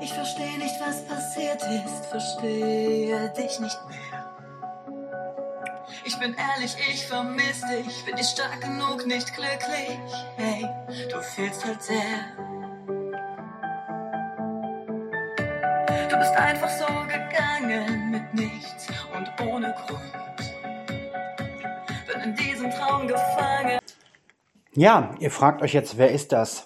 Ich 0.00 0.12
verstehe 0.12 0.58
nicht, 0.58 0.74
was 0.80 1.04
passiert 1.06 1.62
ist, 1.62 2.06
verstehe 2.06 3.30
dich 3.30 3.58
nicht 3.60 3.78
mehr. 3.88 4.36
Ich 6.04 6.16
bin 6.18 6.34
ehrlich, 6.34 6.76
ich 6.88 7.06
vermiss 7.06 7.62
dich, 7.62 8.04
bin 8.04 8.16
ich 8.16 8.28
stark 8.28 8.60
genug, 8.60 9.06
nicht 9.06 9.34
glücklich. 9.34 9.98
Hey, 10.36 10.68
du 11.10 11.20
fehlst 11.20 11.64
halt 11.64 11.82
sehr. 11.82 11.96
Du 16.08 16.16
bist 16.16 16.32
einfach 16.36 16.70
so 16.70 16.86
gegangen 17.08 18.10
mit 18.10 18.34
nichts 18.34 18.86
und 19.14 19.46
ohne 19.46 19.74
Grund. 19.74 20.02
Bin 22.06 22.20
in 22.20 22.34
diesem 22.36 22.70
Traum 22.70 23.08
gefangen. 23.08 23.78
Ja, 24.74 25.10
ihr 25.18 25.30
fragt 25.30 25.62
euch 25.62 25.72
jetzt, 25.74 25.98
wer 25.98 26.10
ist 26.12 26.32
das? 26.32 26.65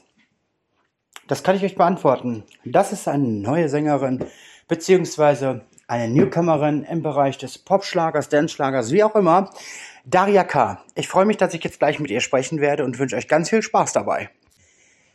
Das 1.30 1.44
kann 1.44 1.54
ich 1.54 1.62
euch 1.62 1.76
beantworten. 1.76 2.42
Das 2.64 2.90
ist 2.90 3.06
eine 3.06 3.22
neue 3.22 3.68
Sängerin, 3.68 4.24
beziehungsweise 4.66 5.60
eine 5.86 6.12
Newcomerin 6.12 6.82
im 6.82 7.04
Bereich 7.04 7.38
des 7.38 7.56
Popschlagers, 7.56 8.30
Dance-Schlagers, 8.30 8.90
wie 8.90 9.04
auch 9.04 9.14
immer. 9.14 9.48
Daria 10.04 10.42
K. 10.42 10.82
Ich 10.96 11.06
freue 11.06 11.26
mich, 11.26 11.36
dass 11.36 11.54
ich 11.54 11.62
jetzt 11.62 11.78
gleich 11.78 12.00
mit 12.00 12.10
ihr 12.10 12.20
sprechen 12.20 12.60
werde 12.60 12.84
und 12.84 12.98
wünsche 12.98 13.14
euch 13.14 13.28
ganz 13.28 13.48
viel 13.48 13.62
Spaß 13.62 13.92
dabei. 13.92 14.28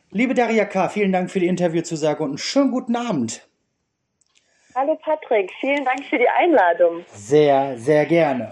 Liebe 0.09 0.33
Daria 0.33 0.63
K., 0.63 0.87
vielen 0.87 1.11
Dank 1.11 1.29
für 1.29 1.41
die 1.41 1.47
Interviewzusage 1.47 2.23
und 2.23 2.29
einen 2.29 2.37
schönen 2.37 2.71
guten 2.71 2.95
Abend. 2.95 3.45
Hallo 4.73 4.95
Patrick, 4.95 5.51
vielen 5.59 5.83
Dank 5.83 6.05
für 6.05 6.17
die 6.17 6.29
Einladung. 6.29 7.03
Sehr, 7.13 7.77
sehr 7.77 8.05
gerne. 8.05 8.51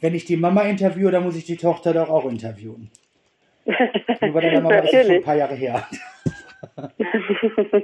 Wenn 0.00 0.14
ich 0.14 0.26
die 0.26 0.36
Mama 0.36 0.60
interviewe, 0.60 1.10
dann 1.10 1.24
muss 1.24 1.36
ich 1.36 1.46
die 1.46 1.56
Tochter 1.56 1.94
doch 1.94 2.10
auch 2.10 2.26
interviewen. 2.26 2.90
Nur 3.64 4.32
bei 4.34 4.40
deiner 4.42 4.60
Mama 4.60 4.80
ist 4.80 4.90
schon 4.90 5.10
ein 5.10 5.22
paar 5.22 5.36
Jahre 5.36 5.54
her. 5.54 5.88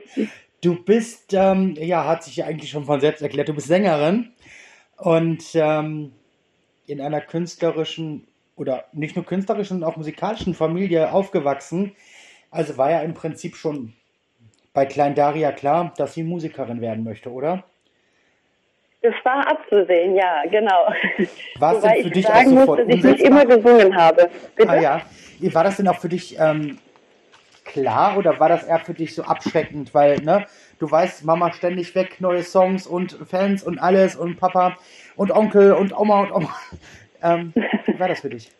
du 0.63 0.83
bist, 0.83 1.33
ähm, 1.33 1.75
ja, 1.79 2.07
hat 2.07 2.25
sich 2.25 2.37
ja 2.37 2.47
eigentlich 2.47 2.71
schon 2.71 2.85
von 2.85 3.01
selbst 3.01 3.23
erklärt, 3.23 3.49
du 3.49 3.55
bist 3.55 3.69
Sängerin 3.69 4.33
und 4.97 5.45
ähm, 5.55 6.13
in 6.87 7.01
einer 7.01 7.21
künstlerischen 7.21 8.27
oder 8.57 8.85
nicht 8.93 9.17
nur 9.17 9.25
künstlerischen, 9.25 9.77
sondern 9.77 9.91
auch 9.91 9.97
musikalischen 9.97 10.55
Familie 10.55 11.13
aufgewachsen. 11.13 11.93
Also 12.51 12.77
war 12.77 12.91
ja 12.91 13.01
im 13.01 13.15
Prinzip 13.15 13.57
schon 13.57 13.95
bei 14.75 14.87
Klein 14.87 15.15
Daria 15.15 15.53
klar, 15.53 15.95
dass 15.97 16.15
sie 16.15 16.23
Musikerin 16.23 16.81
werden 16.81 17.05
möchte, 17.05 17.31
oder? 17.31 17.65
Das 19.03 19.15
war 19.25 19.51
abzusehen, 19.51 20.15
ja, 20.15 20.43
genau. 20.51 20.93
War 21.59 21.77
es 21.77 21.83
denn 21.83 21.91
für 22.03 22.09
ich 22.09 22.13
dich 22.13 22.27
sagen 22.27 22.59
auch 22.59 22.61
sofort 22.61 22.81
dass 22.81 22.89
ich 22.89 23.03
nicht 23.03 23.21
immer 23.21 23.47
gesungen 23.47 23.97
habe. 23.97 24.29
Bitte? 24.55 24.69
Ah 24.69 24.79
ja. 24.79 25.03
War 25.41 25.65
das 25.65 25.79
denn 25.79 25.89
auch 25.89 25.99
für 25.99 26.11
dich 26.11 26.39
ähm, 26.39 26.79
klar 27.73 28.17
oder 28.19 28.39
war 28.41 28.49
das 28.49 28.65
eher 28.65 28.79
für 28.81 28.95
dich 28.95 29.15
so 29.15 29.23
abschreckend? 29.23 29.95
Weil, 29.95 30.19
ne, 30.21 30.47
du 30.79 30.91
weißt, 30.91 31.25
Mama 31.25 31.53
ständig 31.53 31.95
weg, 31.95 32.21
neue 32.21 32.43
Songs 32.43 32.87
und 32.87 33.17
Fans 33.29 33.63
und 33.63 33.79
alles 33.79 34.17
und 34.17 34.39
Papa 34.39 34.77
und 35.17 35.31
Onkel 35.33 35.73
und 35.73 35.97
Oma 35.97 36.21
und 36.21 36.33
Oma. 36.33 36.55
Ähm, 37.23 37.53
wie 37.85 38.01
war 38.01 38.09
das 38.09 38.21
für 38.21 38.31
dich? 38.31 38.51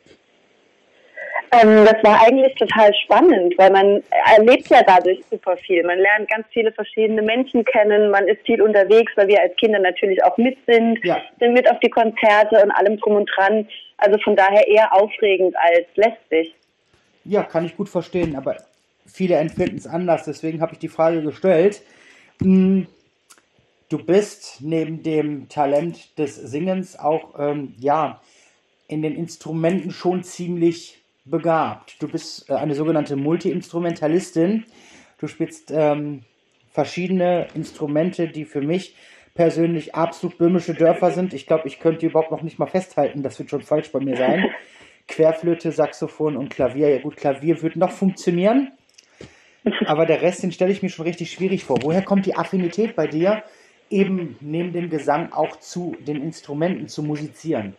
Ähm, 1.53 1.85
das 1.85 1.97
war 2.05 2.23
eigentlich 2.23 2.55
total 2.55 2.93
spannend, 2.95 3.55
weil 3.57 3.71
man 3.71 4.03
erlebt 4.37 4.69
ja 4.69 4.83
dadurch 4.87 5.19
super 5.31 5.57
viel. 5.57 5.83
Man 5.83 5.99
lernt 5.99 6.31
ganz 6.31 6.47
viele 6.51 6.71
verschiedene 6.71 7.23
Menschen 7.23 7.65
kennen, 7.65 8.11
man 8.11 8.29
ist 8.29 8.45
viel 8.47 8.63
unterwegs, 8.63 9.13
weil 9.17 9.27
wir 9.29 9.41
als 9.41 9.57
Kinder 9.57 9.81
natürlich 9.81 10.23
auch 10.23 10.37
mit 10.37 10.57
sind, 10.67 11.05
Ja. 11.05 11.21
sind 11.41 11.55
mit 11.55 11.69
auf 11.71 11.81
die 11.81 11.91
Konzerte 11.91 12.63
und 12.63 12.71
allem 12.71 12.99
drum 12.99 13.17
und 13.17 13.31
dran. 13.35 13.67
Also 13.97 14.19
von 14.21 14.37
daher 14.37 14.69
eher 14.69 14.95
aufregend 14.95 15.57
als 15.59 15.87
lästig. 15.97 16.55
Ja, 17.25 17.43
kann 17.43 17.65
ich 17.65 17.77
gut 17.77 17.89
verstehen, 17.89 18.37
aber 18.37 18.57
viele 19.13 19.37
empfinden 19.37 19.77
es 19.77 19.87
anders, 19.87 20.25
deswegen 20.25 20.61
habe 20.61 20.73
ich 20.73 20.79
die 20.79 20.89
Frage 20.89 21.23
gestellt. 21.23 21.83
Hm, 22.41 22.87
Du 23.91 23.99
bist 23.99 24.59
neben 24.61 25.03
dem 25.03 25.49
Talent 25.49 26.17
des 26.17 26.37
Singens 26.37 26.97
auch, 26.97 27.35
ähm, 27.41 27.75
ja, 27.77 28.21
in 28.87 29.03
den 29.03 29.17
Instrumenten 29.17 29.91
schon 29.91 30.23
ziemlich 30.23 31.03
begabt. 31.25 32.01
Du 32.01 32.07
bist 32.07 32.49
äh, 32.49 32.55
eine 32.55 32.77
sogenannte 32.77 33.17
Multi-Instrumentalistin. 33.17 34.65
Du 35.19 35.27
spielst 35.27 35.73
ähm, 35.75 36.23
verschiedene 36.71 37.49
Instrumente, 37.55 38.29
die 38.29 38.45
für 38.45 38.61
mich 38.61 38.95
persönlich 39.35 39.93
absolut 39.93 40.39
böhmische 40.39 40.75
Dörfer 40.75 41.11
sind. 41.11 41.35
Ich 41.35 41.49
glaube, 41.49 41.67
ich 41.67 41.81
könnte 41.81 41.99
die 41.99 42.07
überhaupt 42.07 42.31
noch 42.31 42.43
nicht 42.43 42.61
mal 42.61 42.67
festhalten. 42.67 43.25
Das 43.25 43.41
wird 43.41 43.51
schon 43.51 43.63
falsch 43.63 43.91
bei 43.91 43.99
mir 43.99 44.17
sein. 44.17 44.51
Querflöte, 45.09 45.73
Saxophon 45.73 46.37
und 46.37 46.51
Klavier. 46.51 46.91
Ja 46.91 47.03
gut, 47.03 47.17
Klavier 47.17 47.61
wird 47.61 47.75
noch 47.75 47.91
funktionieren. 47.91 48.71
Aber 49.91 50.07
der 50.07 50.23
Rest, 50.23 50.45
den 50.45 50.53
stelle 50.53 50.71
ich 50.71 50.85
mir 50.85 50.89
schon 50.89 51.05
richtig 51.05 51.33
schwierig 51.33 51.65
vor. 51.65 51.79
Woher 51.83 52.03
kommt 52.03 52.25
die 52.25 52.37
Affinität 52.37 52.95
bei 52.95 53.09
dir, 53.09 53.43
eben 53.91 54.37
neben 54.41 54.73
dem 54.73 54.89
Gesang 54.89 55.33
auch 55.33 55.57
zu 55.57 55.97
den 56.07 56.23
Instrumenten 56.23 56.87
zu 56.87 57.03
musizieren? 57.03 57.75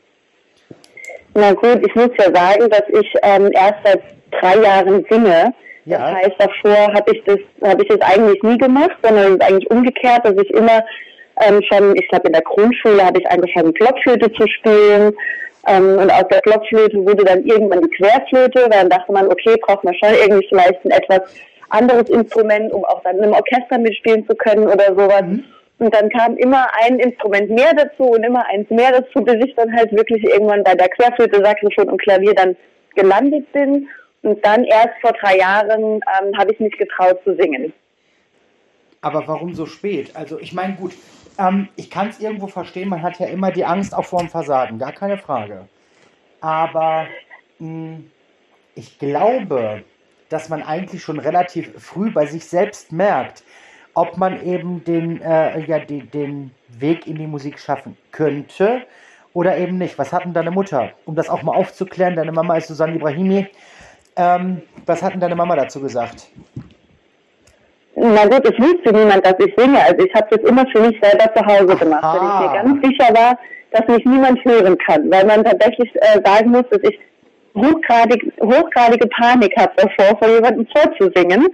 Na 1.33 1.53
gut, 1.53 1.79
ich 1.87 1.95
muss 1.95 2.09
ja 2.19 2.25
sagen, 2.25 2.69
dass 2.69 2.83
ich 2.89 3.13
ähm, 3.23 3.49
erst 3.53 3.75
seit 3.85 4.01
drei 4.29 4.61
Jahren 4.61 5.05
singe. 5.09 5.53
Ja. 5.85 6.11
Das 6.11 6.15
heißt, 6.15 6.35
davor 6.37 6.93
habe 6.93 7.15
ich 7.15 7.23
das 7.23 7.37
habe 7.63 7.81
ich 7.81 7.87
das 7.87 8.01
eigentlich 8.01 8.43
nie 8.43 8.57
gemacht, 8.57 8.97
sondern 9.01 9.27
es 9.27 9.31
ist 9.35 9.43
eigentlich 9.43 9.71
umgekehrt, 9.71 10.25
dass 10.25 10.33
ich 10.33 10.49
immer 10.49 10.83
ähm, 11.47 11.61
schon, 11.71 11.95
ich 11.95 12.09
glaube 12.09 12.27
in 12.27 12.33
der 12.33 12.41
Grundschule 12.41 13.05
habe 13.05 13.21
ich 13.21 13.31
angefangen 13.31 13.71
Blockflöte 13.71 14.29
zu 14.33 14.45
spielen 14.49 15.13
ähm, 15.65 15.97
und 15.97 16.11
aus 16.11 16.27
der 16.29 16.41
Blockflöte 16.41 16.97
wurde 16.97 17.23
dann 17.23 17.45
irgendwann 17.45 17.83
die 17.83 17.89
Querflöte, 17.95 18.63
weil 18.63 18.69
dann 18.69 18.89
dachte 18.89 19.13
man, 19.13 19.27
okay, 19.27 19.55
braucht 19.65 19.85
man 19.85 19.93
schon 19.93 20.13
irgendwie 20.13 20.45
vielleicht 20.49 20.83
ein 20.83 20.91
etwas 20.91 21.21
anderes 21.71 22.09
Instrument, 22.09 22.71
um 22.73 22.83
auch 22.85 23.01
dann 23.03 23.17
in 23.17 23.23
einem 23.23 23.33
Orchester 23.33 23.77
mitspielen 23.77 24.27
zu 24.27 24.35
können 24.35 24.67
oder 24.67 24.87
sowas. 24.95 25.23
Und 25.79 25.95
dann 25.95 26.09
kam 26.09 26.37
immer 26.37 26.67
ein 26.83 26.99
Instrument 26.99 27.49
mehr 27.49 27.73
dazu 27.73 28.03
und 28.03 28.23
immer 28.23 28.45
eins 28.47 28.69
mehr 28.69 28.91
dazu, 28.91 29.23
bis 29.23 29.43
ich 29.43 29.55
dann 29.55 29.75
halt 29.75 29.91
wirklich 29.91 30.23
irgendwann 30.23 30.63
bei 30.63 30.75
der 30.75 30.89
Querflöte, 30.89 31.43
Saxophon 31.43 31.89
und 31.89 32.01
Klavier 32.01 32.35
dann 32.35 32.55
gelandet 32.95 33.51
bin. 33.51 33.87
Und 34.21 34.45
dann 34.45 34.63
erst 34.65 34.93
vor 35.01 35.13
drei 35.13 35.37
Jahren 35.37 35.81
ähm, 35.81 36.37
habe 36.37 36.53
ich 36.53 36.59
mich 36.59 36.77
getraut 36.77 37.19
zu 37.23 37.35
singen. 37.35 37.73
Aber 39.01 39.27
warum 39.27 39.55
so 39.55 39.65
spät? 39.65 40.15
Also 40.15 40.39
ich 40.39 40.53
meine, 40.53 40.75
gut, 40.75 40.93
ähm, 41.39 41.69
ich 41.75 41.89
kann 41.89 42.09
es 42.09 42.19
irgendwo 42.19 42.45
verstehen, 42.47 42.89
man 42.89 43.01
hat 43.01 43.17
ja 43.19 43.25
immer 43.25 43.51
die 43.51 43.65
Angst 43.65 43.95
auch 43.95 44.05
vor 44.05 44.19
dem 44.19 44.29
Versagen, 44.29 44.77
gar 44.77 44.91
keine 44.91 45.17
Frage. 45.17 45.67
Aber 46.41 47.07
mh, 47.57 48.01
ich 48.75 48.99
glaube, 48.99 49.83
dass 50.31 50.49
man 50.49 50.63
eigentlich 50.63 51.03
schon 51.03 51.19
relativ 51.19 51.71
früh 51.77 52.09
bei 52.09 52.25
sich 52.25 52.45
selbst 52.45 52.91
merkt, 52.91 53.43
ob 53.93 54.17
man 54.17 54.41
eben 54.45 54.83
den, 54.85 55.21
äh, 55.21 55.59
ja, 55.65 55.79
den, 55.79 56.09
den 56.11 56.51
Weg 56.69 57.05
in 57.05 57.17
die 57.17 57.27
Musik 57.27 57.59
schaffen 57.59 57.97
könnte 58.11 58.81
oder 59.33 59.57
eben 59.57 59.77
nicht. 59.77 59.97
Was 59.99 60.13
hat 60.13 60.23
denn 60.23 60.33
deine 60.33 60.51
Mutter? 60.51 60.91
Um 61.05 61.15
das 61.15 61.29
auch 61.29 61.43
mal 61.43 61.53
aufzuklären, 61.53 62.15
deine 62.15 62.31
Mama 62.31 62.55
ist 62.55 62.67
Susanne 62.67 62.95
Ibrahimi. 62.95 63.47
Ähm, 64.15 64.61
was 64.85 65.03
hat 65.03 65.13
denn 65.13 65.19
deine 65.19 65.35
Mama 65.35 65.55
dazu 65.57 65.81
gesagt? 65.81 66.29
Na 67.95 68.25
gut, 68.25 68.45
es 68.45 68.57
wusste 68.57 68.93
niemand, 68.93 69.25
dass 69.25 69.35
ich 69.39 69.53
singe. 69.57 69.83
Also 69.83 70.05
ich 70.05 70.13
habe 70.15 70.27
das 70.29 70.49
immer 70.49 70.65
für 70.71 70.79
mich 70.79 70.97
selber 71.01 71.33
zu 71.33 71.45
Hause 71.45 71.75
gemacht, 71.75 72.03
weil 72.03 72.15
ich 72.15 72.39
mir 72.39 72.63
ganz 72.63 72.87
sicher 72.87 73.13
war, 73.13 73.37
dass 73.71 73.87
mich 73.87 74.05
niemand 74.05 74.43
hören 74.45 74.77
kann. 74.77 75.11
Weil 75.11 75.25
man 75.25 75.43
tatsächlich 75.43 75.93
äh, 75.95 76.21
sagen 76.23 76.51
muss, 76.51 76.63
dass 76.71 76.81
ich 76.83 76.97
hochgradig, 77.55 78.33
hochgradige 78.41 79.07
Panik 79.07 79.55
habe 79.57 79.73
davor, 79.75 80.17
vor 80.17 80.27
jemandem 80.29 80.67
vorzusingen. 80.67 81.53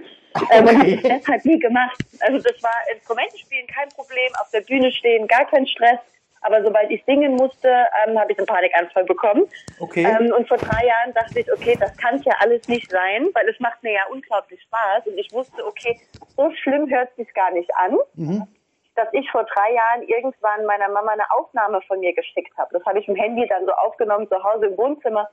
Ähm, 0.52 0.64
und 0.66 0.78
habe 0.78 0.80
Okay. 0.80 1.00
das 1.02 1.18
deshalb 1.20 1.44
nie 1.44 1.58
gemacht. 1.58 1.98
Also 2.20 2.38
das 2.38 2.62
war 2.62 2.70
Instrumente 2.94 3.38
spielen 3.38 3.66
kein 3.66 3.88
Problem, 3.90 4.30
auf 4.40 4.50
der 4.50 4.60
Bühne 4.60 4.92
stehen 4.92 5.26
gar 5.26 5.46
kein 5.46 5.66
Stress. 5.66 5.98
Aber 6.42 6.62
sobald 6.62 6.88
ich 6.92 7.02
singen 7.04 7.34
musste, 7.34 7.68
ähm, 8.06 8.16
habe 8.16 8.30
ich 8.30 8.38
einen 8.38 8.46
Panikanfall 8.46 9.04
bekommen. 9.04 9.46
Okay. 9.80 10.04
Ähm, 10.04 10.32
und 10.32 10.46
vor 10.46 10.56
drei 10.56 10.86
Jahren 10.86 11.12
dachte 11.12 11.40
ich, 11.40 11.52
okay, 11.52 11.76
das 11.80 11.96
kann 11.96 12.22
ja 12.22 12.32
alles 12.38 12.66
nicht 12.68 12.88
sein, 12.92 13.26
weil 13.34 13.48
es 13.48 13.58
macht 13.58 13.82
mir 13.82 13.92
ja 13.94 14.02
unglaublich 14.12 14.62
Spaß. 14.62 15.06
Und 15.08 15.18
ich 15.18 15.32
wusste, 15.32 15.66
okay, 15.66 15.98
so 16.36 16.48
schlimm 16.62 16.88
hört 16.88 17.14
sich 17.16 17.32
gar 17.34 17.50
nicht 17.50 17.68
an, 17.74 17.96
Mhm. 18.14 18.46
dass 18.94 19.08
ich 19.12 19.28
vor 19.32 19.44
drei 19.52 19.72
Jahren 19.72 20.02
irgendwann 20.04 20.64
meiner 20.64 20.88
Mama 20.88 21.10
eine 21.10 21.28
Aufnahme 21.32 21.80
von 21.88 21.98
mir 21.98 22.12
geschickt 22.14 22.56
habe. 22.56 22.70
Das 22.72 22.84
habe 22.86 23.00
ich 23.00 23.08
im 23.08 23.16
Handy 23.16 23.44
dann 23.48 23.66
so 23.66 23.72
aufgenommen 23.72 24.28
zu 24.28 24.40
Hause 24.44 24.66
im 24.66 24.78
Wohnzimmer 24.78 25.28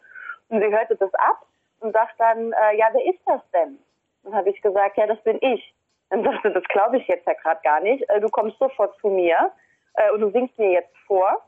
und 0.50 0.62
sie 0.62 0.72
hörte 0.72 0.96
das 0.96 1.14
ab 1.16 1.46
und 1.80 1.94
sagt 1.94 2.20
dann, 2.20 2.54
äh, 2.54 2.78
ja, 2.78 2.88
wer 2.92 3.06
ist 3.06 3.22
das 3.26 3.42
denn? 3.54 3.78
Dann 4.24 4.36
habe 4.36 4.50
ich 4.50 4.62
gesagt, 4.62 4.98
ja, 4.98 5.08
das 5.08 5.22
bin 5.24 5.38
ich. 5.42 5.74
Dann 6.10 6.24
sagte, 6.24 6.52
das 6.52 6.64
glaube 6.66 6.98
ich 6.98 7.08
jetzt 7.08 7.26
ja 7.28 7.34
gerade 7.34 7.62
gar 7.64 7.80
nicht. 7.80 8.08
Äh, 8.10 8.20
du 8.22 8.30
kommst 8.30 8.58
sofort 8.60 8.98
zu 9.00 9.08
mir 9.08 9.52
äh, 9.96 10.12
und 10.12 10.22
du 10.22 10.32
singst 10.32 10.58
mir 10.58 10.72
jetzt 10.72 10.96
vor. 11.08 11.42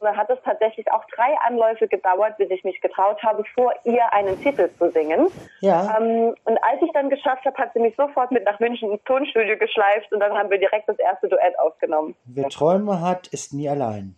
Und 0.00 0.06
dann 0.06 0.16
hat 0.16 0.30
es 0.30 0.38
tatsächlich 0.44 0.90
auch 0.92 1.04
drei 1.16 1.36
Anläufe 1.44 1.88
gedauert, 1.88 2.36
bis 2.36 2.48
ich 2.50 2.62
mich 2.62 2.80
getraut 2.80 3.20
habe, 3.22 3.42
vor 3.54 3.74
ihr 3.82 4.12
einen 4.12 4.40
Titel 4.40 4.70
zu 4.78 4.92
singen. 4.92 5.26
Ja. 5.60 5.98
Ähm, 5.98 6.36
und 6.44 6.58
als 6.62 6.80
ich 6.82 6.92
dann 6.92 7.10
geschafft 7.10 7.44
habe, 7.44 7.56
hat 7.58 7.72
sie 7.72 7.80
mich 7.80 7.96
sofort 7.96 8.30
mit 8.30 8.44
nach 8.44 8.60
München 8.60 8.92
ins 8.92 9.02
Tonstudio 9.04 9.58
geschleift 9.58 10.12
und 10.12 10.20
dann 10.20 10.38
haben 10.38 10.50
wir 10.50 10.58
direkt 10.58 10.88
das 10.88 10.98
erste 11.00 11.28
Duett 11.28 11.58
aufgenommen. 11.58 12.14
Wer 12.26 12.48
Träume 12.48 13.00
hat, 13.00 13.26
ist 13.28 13.52
nie 13.52 13.68
allein. 13.68 14.14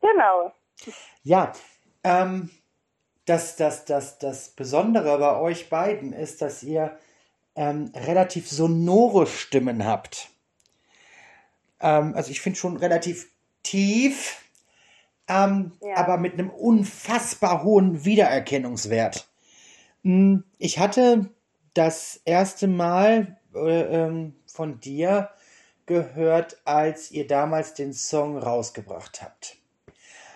Genau. 0.00 0.52
Ja, 1.24 1.52
ähm, 2.04 2.50
das, 3.26 3.56
das, 3.56 3.84
das, 3.84 4.18
das 4.18 4.48
Besondere 4.50 5.18
bei 5.18 5.36
euch 5.36 5.68
beiden 5.68 6.12
ist, 6.12 6.42
dass 6.42 6.62
ihr 6.62 6.96
ähm, 7.56 7.90
relativ 7.94 8.48
sonore 8.50 9.26
Stimmen 9.26 9.84
habt. 9.84 10.30
Ähm, 11.80 12.14
also 12.14 12.30
ich 12.30 12.40
finde 12.40 12.58
schon 12.58 12.76
relativ 12.76 13.28
tief, 13.62 14.42
ähm, 15.28 15.72
Ja. 15.82 15.96
aber 15.96 16.18
mit 16.18 16.34
einem 16.34 16.50
unfassbar 16.50 17.62
hohen 17.64 18.04
Wiedererkennungswert. 18.04 19.28
Hm, 20.02 20.44
Ich 20.58 20.78
hatte 20.78 21.28
das 21.74 22.20
erste 22.24 22.68
Mal 22.68 23.36
äh, 23.54 24.04
ähm, 24.04 24.36
von 24.46 24.80
dir 24.80 25.30
gehört, 25.86 26.58
als 26.64 27.10
ihr 27.10 27.26
damals 27.26 27.74
den 27.74 27.92
Song 27.92 28.38
rausgebracht 28.38 29.22
habt. 29.22 29.56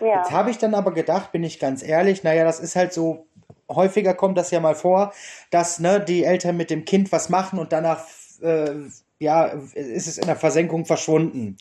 Ja. 0.01 0.17
Jetzt 0.17 0.31
habe 0.31 0.49
ich 0.49 0.57
dann 0.57 0.73
aber 0.73 0.93
gedacht, 0.93 1.31
bin 1.31 1.43
ich 1.43 1.59
ganz 1.59 1.83
ehrlich, 1.83 2.23
naja, 2.23 2.43
das 2.43 2.59
ist 2.59 2.75
halt 2.75 2.91
so, 2.91 3.27
häufiger 3.69 4.13
kommt 4.13 4.37
das 4.37 4.51
ja 4.51 4.59
mal 4.59 4.75
vor, 4.75 5.13
dass 5.51 5.79
ne, 5.79 5.99
die 5.99 6.23
Eltern 6.23 6.57
mit 6.57 6.69
dem 6.69 6.85
Kind 6.85 7.11
was 7.11 7.29
machen 7.29 7.59
und 7.59 7.71
danach 7.71 8.05
äh, 8.41 8.71
ja, 9.19 9.45
ist 9.45 10.07
es 10.07 10.17
in 10.17 10.25
der 10.25 10.35
Versenkung 10.35 10.85
verschwunden. 10.85 11.57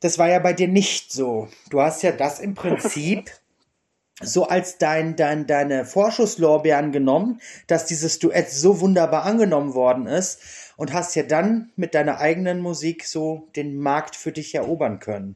Das 0.00 0.18
war 0.18 0.28
ja 0.28 0.38
bei 0.38 0.52
dir 0.52 0.68
nicht 0.68 1.12
so. 1.12 1.48
Du 1.70 1.80
hast 1.80 2.02
ja 2.02 2.12
das 2.12 2.38
im 2.38 2.54
Prinzip 2.54 3.32
so 4.22 4.46
als 4.46 4.78
dein, 4.78 5.16
dein, 5.16 5.46
deine 5.46 5.84
Vorschusslorbeeren 5.84 6.92
genommen, 6.92 7.40
dass 7.66 7.86
dieses 7.86 8.20
Duett 8.20 8.50
so 8.50 8.80
wunderbar 8.80 9.24
angenommen 9.24 9.74
worden 9.74 10.06
ist 10.06 10.40
und 10.76 10.92
hast 10.92 11.16
ja 11.16 11.24
dann 11.24 11.72
mit 11.74 11.94
deiner 11.94 12.18
eigenen 12.18 12.60
Musik 12.60 13.04
so 13.04 13.48
den 13.56 13.76
Markt 13.76 14.14
für 14.14 14.30
dich 14.30 14.54
erobern 14.54 15.00
können. 15.00 15.34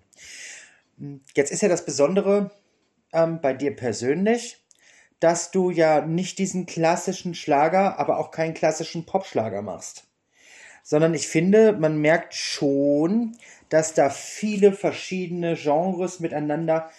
Jetzt 1.35 1.53
ist 1.53 1.62
ja 1.62 1.69
das 1.69 1.85
Besondere 1.85 2.50
ähm, 3.12 3.41
bei 3.41 3.53
dir 3.55 3.75
persönlich, 3.75 4.65
dass 5.21 5.50
du 5.50 5.71
ja 5.71 6.05
nicht 6.05 6.39
diesen 6.39 6.67
klassischen 6.67 7.35
Schlager, 7.35 7.99
aber 7.99 8.19
auch 8.19 8.31
keinen 8.31 8.55
klassischen 8.55 9.06
Popschlager 9.06 9.62
machst. 9.62 10.05
Sondern 10.83 11.15
ich 11.15 11.29
finde, 11.29 11.73
man 11.73 11.99
merkt 11.99 12.35
schon, 12.35 13.37
dass 13.69 13.95
da 13.95 14.11
viele 14.11 14.73
verschiedene 14.73 15.55
Genres 15.55 16.21
miteinander, 16.21 16.91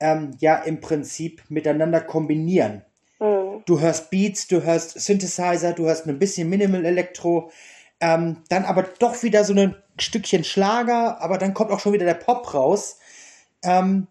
ähm, 0.00 0.32
ja, 0.40 0.56
im 0.56 0.80
Prinzip 0.80 1.42
miteinander 1.48 2.00
kombinieren. 2.00 2.82
Mhm. 3.20 3.62
Du 3.66 3.80
hörst 3.80 4.10
Beats, 4.10 4.46
du 4.46 4.62
hörst 4.62 5.00
Synthesizer, 5.00 5.72
du 5.72 5.86
hörst 5.86 6.06
ein 6.06 6.18
bisschen 6.18 6.48
Minimal 6.48 6.84
Elektro, 6.84 7.50
ähm, 8.00 8.42
dann 8.48 8.64
aber 8.64 8.82
doch 8.82 9.22
wieder 9.22 9.44
so 9.44 9.54
ein 9.54 9.76
Stückchen 9.98 10.44
Schlager, 10.44 11.20
aber 11.20 11.38
dann 11.38 11.54
kommt 11.54 11.70
auch 11.70 11.80
schon 11.80 11.92
wieder 11.92 12.04
der 12.04 12.14
Pop 12.14 12.52
raus. 12.52 12.98
Ähm, 13.64 14.08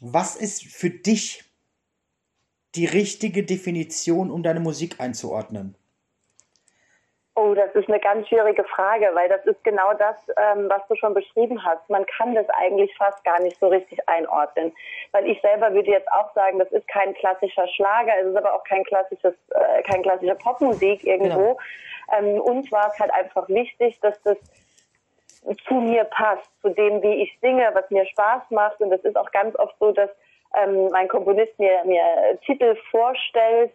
was 0.00 0.36
ist 0.36 0.64
für 0.64 0.90
dich 0.90 1.44
die 2.74 2.86
richtige 2.86 3.44
Definition, 3.44 4.30
um 4.30 4.42
deine 4.42 4.60
Musik 4.60 5.00
einzuordnen? 5.00 5.76
Oh, 7.34 7.54
das 7.54 7.74
ist 7.74 7.88
eine 7.88 7.98
ganz 7.98 8.28
schwierige 8.28 8.62
Frage, 8.64 9.08
weil 9.14 9.26
das 9.26 9.44
ist 9.46 9.64
genau 9.64 9.94
das, 9.94 10.16
ähm, 10.36 10.68
was 10.68 10.86
du 10.88 10.96
schon 10.96 11.14
beschrieben 11.14 11.64
hast. 11.64 11.88
Man 11.88 12.04
kann 12.04 12.34
das 12.34 12.46
eigentlich 12.50 12.94
fast 12.98 13.24
gar 13.24 13.40
nicht 13.40 13.58
so 13.58 13.68
richtig 13.68 14.06
einordnen. 14.06 14.70
Weil 15.12 15.26
ich 15.26 15.40
selber 15.40 15.72
würde 15.72 15.90
jetzt 15.90 16.12
auch 16.12 16.34
sagen, 16.34 16.58
das 16.58 16.70
ist 16.72 16.86
kein 16.88 17.14
klassischer 17.14 17.66
Schlager, 17.68 18.12
es 18.20 18.26
ist 18.26 18.36
aber 18.36 18.52
auch 18.54 18.64
kein 18.64 18.84
klassisches, 18.84 19.34
äh, 19.48 19.82
kein 19.82 20.02
klassische 20.02 20.34
Popmusik 20.34 21.04
irgendwo. 21.04 21.58
Ähm, 22.18 22.38
uns 22.38 22.70
war 22.70 22.88
es 22.92 22.98
halt 23.00 23.12
einfach 23.14 23.48
wichtig, 23.48 23.98
dass 24.00 24.20
das 24.22 24.36
zu 25.66 25.74
mir 25.74 26.04
passt, 26.04 26.48
zu 26.60 26.68
dem, 26.70 27.02
wie 27.02 27.22
ich 27.22 27.38
singe, 27.40 27.68
was 27.74 27.90
mir 27.90 28.06
Spaß 28.06 28.42
macht. 28.50 28.80
Und 28.80 28.90
das 28.90 29.00
ist 29.00 29.16
auch 29.16 29.30
ganz 29.32 29.56
oft 29.58 29.74
so, 29.78 29.92
dass 29.92 30.10
ähm, 30.60 30.88
mein 30.90 31.08
Komponist 31.08 31.58
mir, 31.58 31.82
mir 31.84 32.02
Titel 32.44 32.76
vorstellt, 32.90 33.72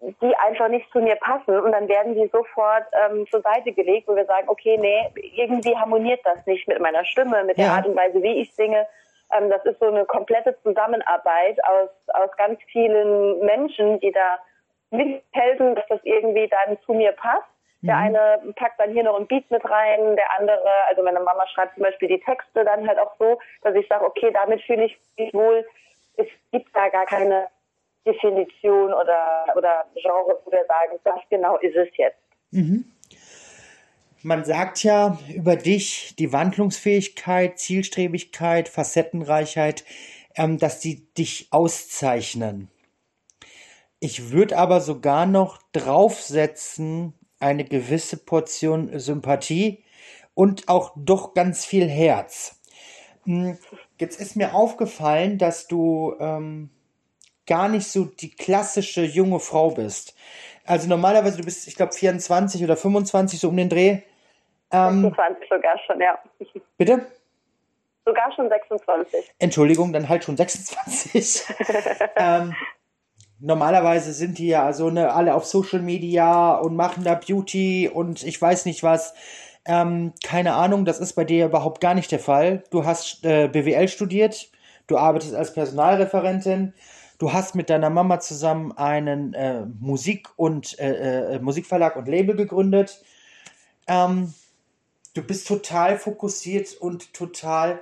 die 0.00 0.36
einfach 0.36 0.68
nicht 0.68 0.90
zu 0.92 1.00
mir 1.00 1.16
passen 1.16 1.58
und 1.58 1.72
dann 1.72 1.88
werden 1.88 2.14
die 2.14 2.28
sofort 2.28 2.84
ähm, 2.92 3.26
zur 3.30 3.40
Seite 3.40 3.72
gelegt, 3.72 4.06
wo 4.06 4.14
wir 4.14 4.26
sagen, 4.26 4.48
okay, 4.48 4.76
nee, 4.78 5.08
irgendwie 5.34 5.76
harmoniert 5.76 6.20
das 6.24 6.46
nicht 6.46 6.68
mit 6.68 6.78
meiner 6.80 7.04
Stimme, 7.04 7.42
mit 7.42 7.58
der 7.58 7.66
Ja. 7.66 7.72
Art 7.74 7.86
und 7.86 7.96
Weise, 7.96 8.22
wie 8.22 8.40
ich 8.42 8.54
singe. 8.54 8.86
Ähm, 9.32 9.50
das 9.50 9.64
ist 9.64 9.80
so 9.80 9.86
eine 9.86 10.04
komplette 10.04 10.56
Zusammenarbeit 10.62 11.58
aus, 11.64 11.90
aus 12.14 12.30
ganz 12.36 12.60
vielen 12.70 13.40
Menschen, 13.40 13.98
die 13.98 14.12
da 14.12 14.38
mithelfen, 14.90 15.74
dass 15.74 15.86
das 15.88 16.00
irgendwie 16.04 16.48
dann 16.48 16.78
zu 16.86 16.94
mir 16.94 17.12
passt. 17.12 17.48
Der 17.80 17.96
eine 17.96 18.40
packt 18.56 18.80
dann 18.80 18.92
hier 18.92 19.04
noch 19.04 19.18
ein 19.18 19.28
Beat 19.28 19.48
mit 19.50 19.64
rein, 19.64 20.16
der 20.16 20.38
andere, 20.38 20.68
also 20.88 21.02
meine 21.02 21.20
Mama 21.20 21.46
schreibt 21.46 21.74
zum 21.74 21.84
Beispiel 21.84 22.08
die 22.08 22.20
Texte 22.20 22.64
dann 22.64 22.86
halt 22.88 22.98
auch 22.98 23.14
so, 23.18 23.38
dass 23.62 23.74
ich 23.76 23.86
sage, 23.86 24.04
okay, 24.04 24.32
damit 24.32 24.60
fühle 24.62 24.86
ich 24.86 24.98
mich 25.16 25.32
wohl. 25.32 25.64
Es 26.16 26.26
gibt 26.50 26.74
da 26.74 26.88
gar 26.88 27.06
keine 27.06 27.46
Definition 28.04 28.92
oder, 28.92 29.44
oder 29.54 29.84
Genre, 29.94 30.40
wo 30.44 30.50
wir 30.50 30.64
sagen, 30.66 30.98
das 31.04 31.20
genau 31.30 31.56
ist 31.58 31.76
es 31.76 31.88
jetzt. 31.96 32.18
Man 34.22 34.44
sagt 34.44 34.82
ja 34.82 35.16
über 35.32 35.54
dich 35.54 36.16
die 36.16 36.32
Wandlungsfähigkeit, 36.32 37.58
Zielstrebigkeit, 37.58 38.68
Facettenreichheit, 38.68 39.84
ähm, 40.34 40.58
dass 40.58 40.80
die 40.80 41.12
dich 41.14 41.48
auszeichnen. 41.52 42.70
Ich 44.00 44.32
würde 44.32 44.58
aber 44.58 44.80
sogar 44.80 45.26
noch 45.26 45.58
draufsetzen 45.72 47.17
eine 47.40 47.64
gewisse 47.64 48.16
Portion 48.16 48.98
Sympathie 48.98 49.84
und 50.34 50.68
auch 50.68 50.92
doch 50.96 51.34
ganz 51.34 51.64
viel 51.64 51.88
Herz. 51.88 52.60
Hm, 53.24 53.58
Jetzt 53.98 54.20
ist 54.20 54.36
mir 54.36 54.54
aufgefallen, 54.54 55.38
dass 55.38 55.66
du 55.66 56.14
ähm, 56.20 56.70
gar 57.46 57.68
nicht 57.68 57.88
so 57.88 58.04
die 58.04 58.30
klassische 58.30 59.02
junge 59.02 59.40
Frau 59.40 59.70
bist. 59.70 60.14
Also 60.64 60.88
normalerweise, 60.88 61.38
du 61.38 61.44
bist, 61.44 61.66
ich 61.66 61.74
glaube, 61.74 61.92
24 61.92 62.62
oder 62.62 62.76
25, 62.76 63.40
so 63.40 63.48
um 63.48 63.56
den 63.56 63.68
Dreh. 63.68 64.02
Ähm, 64.70 65.02
26 65.02 65.48
sogar 65.48 65.78
schon, 65.86 66.00
ja. 66.00 66.18
bitte? 66.76 67.06
Sogar 68.04 68.32
schon 68.32 68.48
26. 68.48 69.34
Entschuldigung, 69.38 69.92
dann 69.92 70.08
halt 70.08 70.24
schon 70.24 70.36
26. 70.36 71.42
ähm, 72.16 72.54
normalerweise 73.40 74.12
sind 74.12 74.38
die 74.38 74.48
ja 74.48 74.72
so 74.72 74.90
ne, 74.90 75.12
alle 75.12 75.34
auf 75.34 75.44
Social 75.44 75.80
Media 75.80 76.56
und 76.56 76.76
machen 76.76 77.04
da 77.04 77.14
Beauty 77.14 77.88
und 77.88 78.22
ich 78.22 78.40
weiß 78.40 78.64
nicht 78.64 78.82
was. 78.82 79.14
Ähm, 79.64 80.12
keine 80.24 80.54
Ahnung, 80.54 80.84
das 80.84 80.98
ist 80.98 81.12
bei 81.12 81.24
dir 81.24 81.46
überhaupt 81.46 81.80
gar 81.80 81.94
nicht 81.94 82.10
der 82.10 82.20
Fall. 82.20 82.64
Du 82.70 82.84
hast 82.84 83.24
äh, 83.24 83.48
BWL 83.48 83.88
studiert, 83.88 84.50
du 84.86 84.96
arbeitest 84.96 85.34
als 85.34 85.52
Personalreferentin, 85.52 86.72
du 87.18 87.32
hast 87.32 87.54
mit 87.54 87.68
deiner 87.68 87.90
Mama 87.90 88.20
zusammen 88.20 88.72
einen 88.72 89.34
äh, 89.34 89.66
Musik- 89.78 90.30
und 90.36 90.78
äh, 90.78 91.34
äh, 91.34 91.38
Musikverlag 91.38 91.96
und 91.96 92.08
Label 92.08 92.34
gegründet. 92.34 93.04
Ähm, 93.86 94.32
du 95.14 95.22
bist 95.22 95.46
total 95.46 95.98
fokussiert 95.98 96.74
und 96.74 97.12
total 97.12 97.80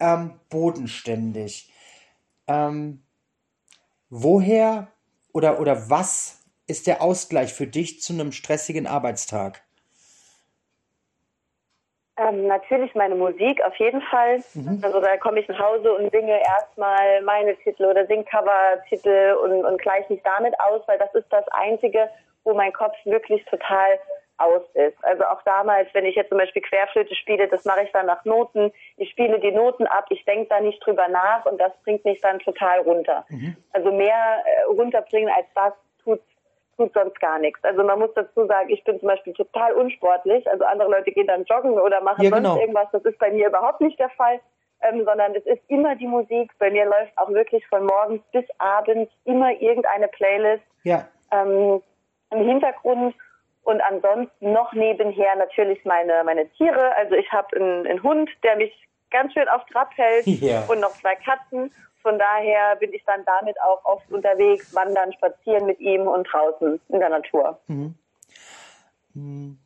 ähm, 0.00 0.40
bodenständig. 0.48 1.70
Ähm, 2.48 3.02
woher 4.08 4.88
oder, 5.36 5.60
oder 5.60 5.90
was 5.90 6.42
ist 6.66 6.86
der 6.86 7.02
Ausgleich 7.02 7.52
für 7.52 7.66
dich 7.66 8.00
zu 8.00 8.14
einem 8.14 8.32
stressigen 8.32 8.86
Arbeitstag? 8.86 9.60
Ähm, 12.16 12.46
natürlich 12.46 12.94
meine 12.94 13.14
Musik, 13.14 13.62
auf 13.66 13.76
jeden 13.76 14.00
Fall. 14.00 14.42
Also 14.80 14.98
da 14.98 15.18
komme 15.18 15.40
ich 15.40 15.48
nach 15.48 15.58
Hause 15.58 15.92
und 15.92 16.10
singe 16.10 16.40
erstmal 16.40 17.20
meine 17.20 17.54
Titel 17.58 17.84
oder 17.84 18.06
sing 18.06 18.24
Cover-Titel 18.24 19.36
und, 19.44 19.62
und 19.66 19.82
gleiche 19.82 20.10
mich 20.10 20.22
damit 20.22 20.58
aus, 20.58 20.80
weil 20.86 20.98
das 20.98 21.14
ist 21.14 21.30
das 21.30 21.46
Einzige, 21.48 22.08
wo 22.44 22.54
mein 22.54 22.72
Kopf 22.72 22.94
wirklich 23.04 23.44
total 23.44 23.98
aus 24.38 24.62
ist. 24.74 24.96
Also 25.02 25.24
auch 25.24 25.42
damals, 25.42 25.88
wenn 25.94 26.04
ich 26.04 26.14
jetzt 26.14 26.28
zum 26.28 26.38
Beispiel 26.38 26.62
Querflöte 26.62 27.14
spiele, 27.14 27.48
das 27.48 27.64
mache 27.64 27.82
ich 27.84 27.92
dann 27.92 28.06
nach 28.06 28.24
Noten. 28.24 28.72
Ich 28.96 29.10
spiele 29.10 29.38
die 29.40 29.52
Noten 29.52 29.86
ab, 29.86 30.06
ich 30.10 30.24
denke 30.24 30.48
da 30.48 30.60
nicht 30.60 30.84
drüber 30.84 31.08
nach 31.08 31.46
und 31.46 31.58
das 31.60 31.72
bringt 31.84 32.04
mich 32.04 32.20
dann 32.20 32.38
total 32.40 32.80
runter. 32.80 33.24
Also 33.72 33.92
mehr 33.92 34.42
äh, 34.44 34.62
runterbringen 34.64 35.32
als 35.34 35.46
das 35.54 35.72
tut 36.02 36.20
tut 36.76 36.92
sonst 36.92 37.18
gar 37.20 37.38
nichts. 37.38 37.62
Also 37.64 37.82
man 37.82 37.98
muss 37.98 38.10
dazu 38.14 38.46
sagen, 38.46 38.68
ich 38.68 38.84
bin 38.84 38.98
zum 39.00 39.08
Beispiel 39.08 39.32
total 39.32 39.72
unsportlich. 39.72 40.46
Also 40.50 40.64
andere 40.64 40.90
Leute 40.90 41.10
gehen 41.10 41.26
dann 41.26 41.44
joggen 41.44 41.72
oder 41.72 42.02
machen 42.02 42.22
Ja, 42.22 42.30
sonst 42.30 42.42
genau. 42.42 42.60
irgendwas. 42.60 42.88
Das 42.92 43.02
ist 43.04 43.18
bei 43.18 43.30
mir 43.30 43.48
überhaupt 43.48 43.80
nicht 43.80 43.98
der 43.98 44.10
Fall. 44.10 44.40
Ähm, 44.82 45.06
sondern 45.06 45.34
es 45.34 45.46
ist 45.46 45.62
immer 45.68 45.96
die 45.96 46.06
Musik. 46.06 46.52
Bei 46.58 46.70
mir 46.70 46.84
läuft 46.84 47.16
auch 47.16 47.30
wirklich 47.30 47.66
von 47.68 47.86
morgens 47.86 48.20
bis 48.32 48.44
abends 48.58 49.10
immer 49.24 49.50
irgendeine 49.52 50.06
Playlist 50.08 50.62
Ja, 50.82 51.08
ähm, 51.32 51.82
im 52.30 52.46
Hintergrund 52.46 53.14
und 53.66 53.80
ansonsten 53.80 54.52
noch 54.52 54.72
nebenher 54.74 55.34
natürlich 55.34 55.84
meine, 55.84 56.22
meine 56.24 56.48
Tiere. 56.50 56.94
Also 56.96 57.16
ich 57.16 57.30
habe 57.32 57.56
einen, 57.56 57.84
einen 57.84 58.02
Hund, 58.02 58.30
der 58.44 58.54
mich 58.56 58.72
ganz 59.10 59.32
schön 59.32 59.48
auf 59.48 59.64
Trab 59.66 59.90
hält 59.96 60.24
Ja. 60.40 60.64
und 60.68 60.78
noch 60.78 60.92
zwei 60.92 61.16
Katzen. 61.16 61.72
Von 62.00 62.16
daher 62.16 62.76
bin 62.76 62.92
ich 62.92 63.02
dann 63.04 63.24
damit 63.24 63.56
auch 63.60 63.84
oft 63.84 64.08
unterwegs, 64.12 64.72
wandern, 64.72 65.12
spazieren 65.14 65.66
mit 65.66 65.80
ihm 65.80 66.02
und 66.02 66.28
draußen 66.32 66.80
in 66.88 67.00
der 67.00 67.08
Natur. 67.08 67.58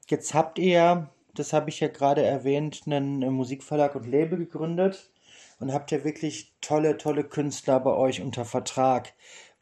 jetzt 0.09 0.33
habt 0.33 0.59
ihr, 0.59 1.11
das 1.35 1.53
habe 1.53 1.69
ich 1.69 1.81
ja 1.81 1.89
gerade 1.89 2.25
erwähnt, 2.25 2.83
einen 2.87 3.19
Musikverlag 3.31 3.95
und 3.97 4.07
Label 4.07 4.39
gegründet 4.39 5.11
und 5.61 5.75
habt 5.75 5.91
ja 5.91 6.05
wirklich 6.05 6.55
tolle, 6.63 6.97
tolle 6.97 7.25
Künstler 7.25 7.79
bei 7.81 7.93
euch 7.93 8.23
unter 8.23 8.47
Vertrag. 8.47 9.13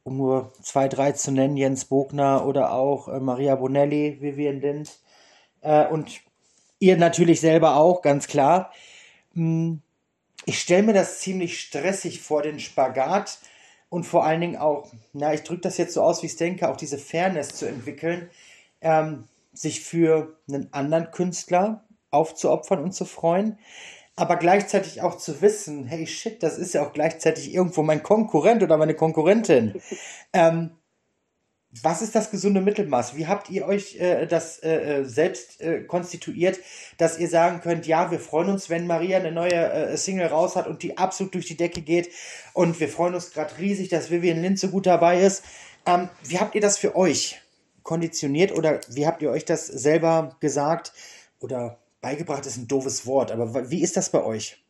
Um 0.05 0.17
nur 0.17 0.53
zwei, 0.63 0.89
drei 0.89 1.13
zu 1.13 1.31
nennen, 1.31 1.57
Jens 1.57 1.85
Bogner 1.85 2.47
oder 2.47 2.73
auch 2.73 3.09
äh, 3.09 3.21
Maria 3.21 3.57
Bonelli, 3.57 4.19
Vivian 4.21 4.61
Lind. 4.61 4.99
Äh, 5.61 5.87
und 5.87 6.21
Ihr 6.81 6.97
natürlich 6.97 7.41
selber 7.41 7.77
auch, 7.77 8.03
ganz 8.03 8.29
klar. 8.29 8.73
Hm, 9.35 9.83
ich 10.45 10.61
stelle 10.61 10.85
mir 10.85 10.93
das 10.93 11.21
ziemlich 11.21 11.61
stressig 11.61 12.21
vor, 12.21 12.43
den 12.43 12.61
Spagat 12.61 13.39
und 13.89 14.05
vor 14.05 14.25
allen 14.25 14.41
Dingen 14.41 14.57
auch, 14.57 14.91
na, 15.13 15.35
ich 15.35 15.43
drücke 15.43 15.63
das 15.63 15.77
jetzt 15.77 15.95
so 15.95 16.03
aus, 16.03 16.23
wie 16.23 16.27
ich 16.27 16.33
es 16.33 16.39
denke, 16.39 16.69
auch 16.69 16.77
diese 16.77 16.99
Fairness 16.99 17.49
zu 17.49 17.67
entwickeln, 17.67 18.31
ähm, 18.81 19.25
sich 19.53 19.81
für 19.81 20.37
einen 20.49 20.73
anderen 20.73 21.11
Künstler 21.11 21.85
aufzuopfern 22.11 22.83
und 22.83 22.93
zu 22.93 23.05
freuen, 23.05 23.59
aber 24.19 24.37
gleichzeitig 24.37 25.03
auch 25.03 25.17
zu 25.17 25.41
wissen, 25.41 25.87
hey 25.87 26.07
shit, 26.07 26.43
das 26.43 26.59
ist 26.59 26.75
ja 26.75 26.83
auch 26.83 26.93
gleichzeitig 26.93 27.55
irgendwo 27.55 27.83
mein 27.83 28.03
Konkurrent 28.03 28.63
oder 28.63 28.77
meine 28.77 28.95
Konkurrentin. 28.95 29.81
Ähm, 30.35 30.73
was 31.83 32.03
ist 32.03 32.15
das 32.15 32.31
gesunde 32.31 32.61
Mittelmaß? 32.61 33.17
Wie 33.17 33.27
habt 33.27 33.49
ihr 33.49 33.67
euch 33.67 33.97
äh, 33.97 34.27
das 34.27 34.59
äh, 34.59 35.01
äh, 35.01 35.05
selbst 35.05 35.61
äh, 35.63 35.83
konstituiert, 35.85 36.59
dass 36.99 37.19
ihr 37.19 37.29
sagen 37.29 37.61
könnt, 37.63 37.87
ja, 37.87 38.11
wir 38.11 38.21
freuen 38.21 38.51
uns, 38.51 38.69
wenn 38.69 38.87
Maria 38.87 39.19
eine 39.19 39.33
neue 39.33 39.53
äh, 39.53 39.97
Single 39.97 40.27
raus 40.27 40.55
hat 40.55 40.67
und 40.67 40.83
die 40.83 40.99
absolut 40.99 41.35
durch 41.35 41.47
die 41.47 41.57
Decke 41.57 41.81
geht 41.81 42.11
und 42.53 42.79
wir 42.79 42.89
freuen 42.89 43.15
uns 43.15 43.33
gerade 43.33 43.57
riesig, 43.59 43.89
dass 43.89 44.11
Vivian 44.11 44.43
Lind 44.43 44.59
so 44.59 44.69
gut 44.69 44.87
dabei 44.87 45.23
ist. 45.23 45.45
Ähm, 45.87 46.09
wie 46.25 46.39
habt 46.39 46.55
ihr 46.55 46.61
das 46.61 46.77
für 46.77 46.95
euch 46.95 47.41
konditioniert 47.83 48.53
oder 48.53 48.81
wie 48.89 49.07
habt 49.07 49.23
ihr 49.23 49.31
euch 49.31 49.45
das 49.45 49.67
selber 49.67 50.37
gesagt 50.41 50.93
oder 51.41 51.79
beigebracht 52.01 52.47
ist 52.47 52.57
ein 52.57 52.69
doofes 52.69 53.07
Wort, 53.07 53.33
aber 53.33 53.71
wie 53.71 53.83
ist 53.83 53.97
das 53.97 54.11
bei 54.11 54.25
euch? 54.25 54.63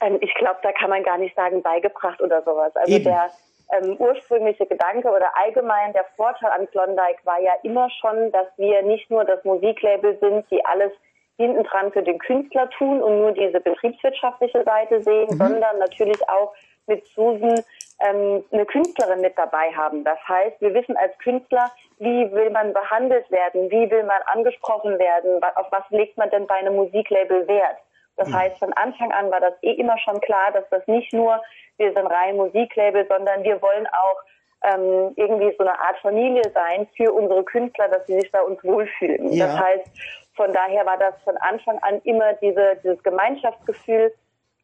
Ähm, 0.00 0.18
ich 0.20 0.34
glaube, 0.34 0.58
da 0.62 0.72
kann 0.72 0.90
man 0.90 1.02
gar 1.02 1.18
nicht 1.18 1.36
sagen 1.36 1.62
beigebracht 1.62 2.20
oder 2.20 2.42
sowas. 2.42 2.74
Also 2.76 2.92
Eben. 2.92 3.04
der 3.04 3.30
ähm, 3.72 3.96
ursprüngliche 3.98 4.66
Gedanke 4.66 5.08
oder 5.08 5.36
allgemein 5.36 5.92
der 5.92 6.04
Vorteil 6.16 6.50
an 6.50 6.68
Klondike 6.70 7.24
war 7.24 7.40
ja 7.40 7.52
immer 7.62 7.88
schon, 8.00 8.32
dass 8.32 8.46
wir 8.56 8.82
nicht 8.82 9.10
nur 9.10 9.24
das 9.24 9.44
Musiklabel 9.44 10.18
sind, 10.20 10.50
die 10.50 10.64
alles 10.64 10.92
hinten 11.36 11.64
dran 11.64 11.92
für 11.92 12.02
den 12.02 12.18
Künstler 12.18 12.68
tun 12.70 13.02
und 13.02 13.18
nur 13.18 13.32
diese 13.32 13.60
betriebswirtschaftliche 13.60 14.62
Seite 14.64 15.02
sehen, 15.02 15.28
mhm. 15.30 15.38
sondern 15.38 15.78
natürlich 15.78 16.28
auch 16.28 16.54
mit 16.86 17.06
Susan 17.14 17.62
ähm, 18.00 18.44
eine 18.50 18.66
Künstlerin 18.66 19.20
mit 19.20 19.38
dabei 19.38 19.72
haben. 19.74 20.04
Das 20.04 20.18
heißt, 20.26 20.60
wir 20.60 20.74
wissen 20.74 20.96
als 20.96 21.16
Künstler, 21.18 21.70
wie 22.00 22.32
will 22.32 22.50
man 22.50 22.72
behandelt 22.72 23.30
werden, 23.30 23.70
wie 23.70 23.90
will 23.90 24.02
man 24.04 24.20
angesprochen 24.26 24.98
werden, 24.98 25.40
auf 25.54 25.66
was 25.70 25.84
legt 25.90 26.16
man 26.16 26.30
denn 26.30 26.46
bei 26.46 26.56
einem 26.56 26.74
Musiklabel 26.74 27.46
Wert. 27.46 27.76
Das 28.16 28.28
mhm. 28.28 28.34
heißt, 28.34 28.58
von 28.58 28.72
Anfang 28.72 29.12
an 29.12 29.30
war 29.30 29.40
das 29.40 29.54
eh 29.62 29.72
immer 29.72 29.98
schon 29.98 30.20
klar, 30.20 30.50
dass 30.52 30.68
das 30.70 30.86
nicht 30.86 31.12
nur 31.12 31.40
wir 31.76 31.92
sind 31.92 32.06
rein 32.06 32.36
Musiklabel, 32.36 33.06
sondern 33.08 33.42
wir 33.42 33.60
wollen 33.62 33.86
auch 33.86 34.22
ähm, 34.62 35.12
irgendwie 35.16 35.54
so 35.56 35.64
eine 35.64 35.78
Art 35.78 35.98
Familie 36.00 36.42
sein 36.52 36.86
für 36.96 37.12
unsere 37.12 37.42
Künstler, 37.44 37.88
dass 37.88 38.06
sie 38.06 38.20
sich 38.20 38.30
bei 38.30 38.42
uns 38.42 38.62
wohlfühlen. 38.62 39.32
Ja. 39.32 39.46
Das 39.46 39.60
heißt, 39.60 39.90
von 40.34 40.52
daher 40.52 40.84
war 40.86 40.98
das 40.98 41.14
von 41.22 41.36
Anfang 41.38 41.78
an 41.78 42.00
immer 42.04 42.34
diese, 42.34 42.76
dieses 42.84 43.02
Gemeinschaftsgefühl. 43.02 44.12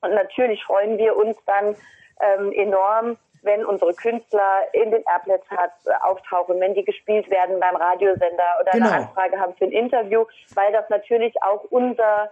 Und 0.02 0.14
natürlich 0.14 0.62
freuen 0.64 0.98
wir 0.98 1.16
uns 1.16 1.36
dann 1.46 1.74
ähm, 2.20 2.52
enorm, 2.52 3.16
wenn 3.46 3.64
unsere 3.64 3.94
Künstler 3.94 4.62
in 4.72 4.90
den 4.90 5.02
Airplay-Charts 5.06 5.86
äh, 5.86 5.90
auftauchen, 6.02 6.60
wenn 6.60 6.74
die 6.74 6.84
gespielt 6.84 7.30
werden 7.30 7.58
beim 7.58 7.76
Radiosender 7.76 8.44
oder 8.60 8.72
genau. 8.72 8.86
eine 8.88 8.96
Anfrage 9.06 9.38
haben 9.40 9.54
für 9.54 9.64
ein 9.64 9.72
Interview, 9.72 10.24
weil 10.54 10.72
das 10.72 10.88
natürlich 10.90 11.34
auch 11.42 11.64
unser 11.70 12.30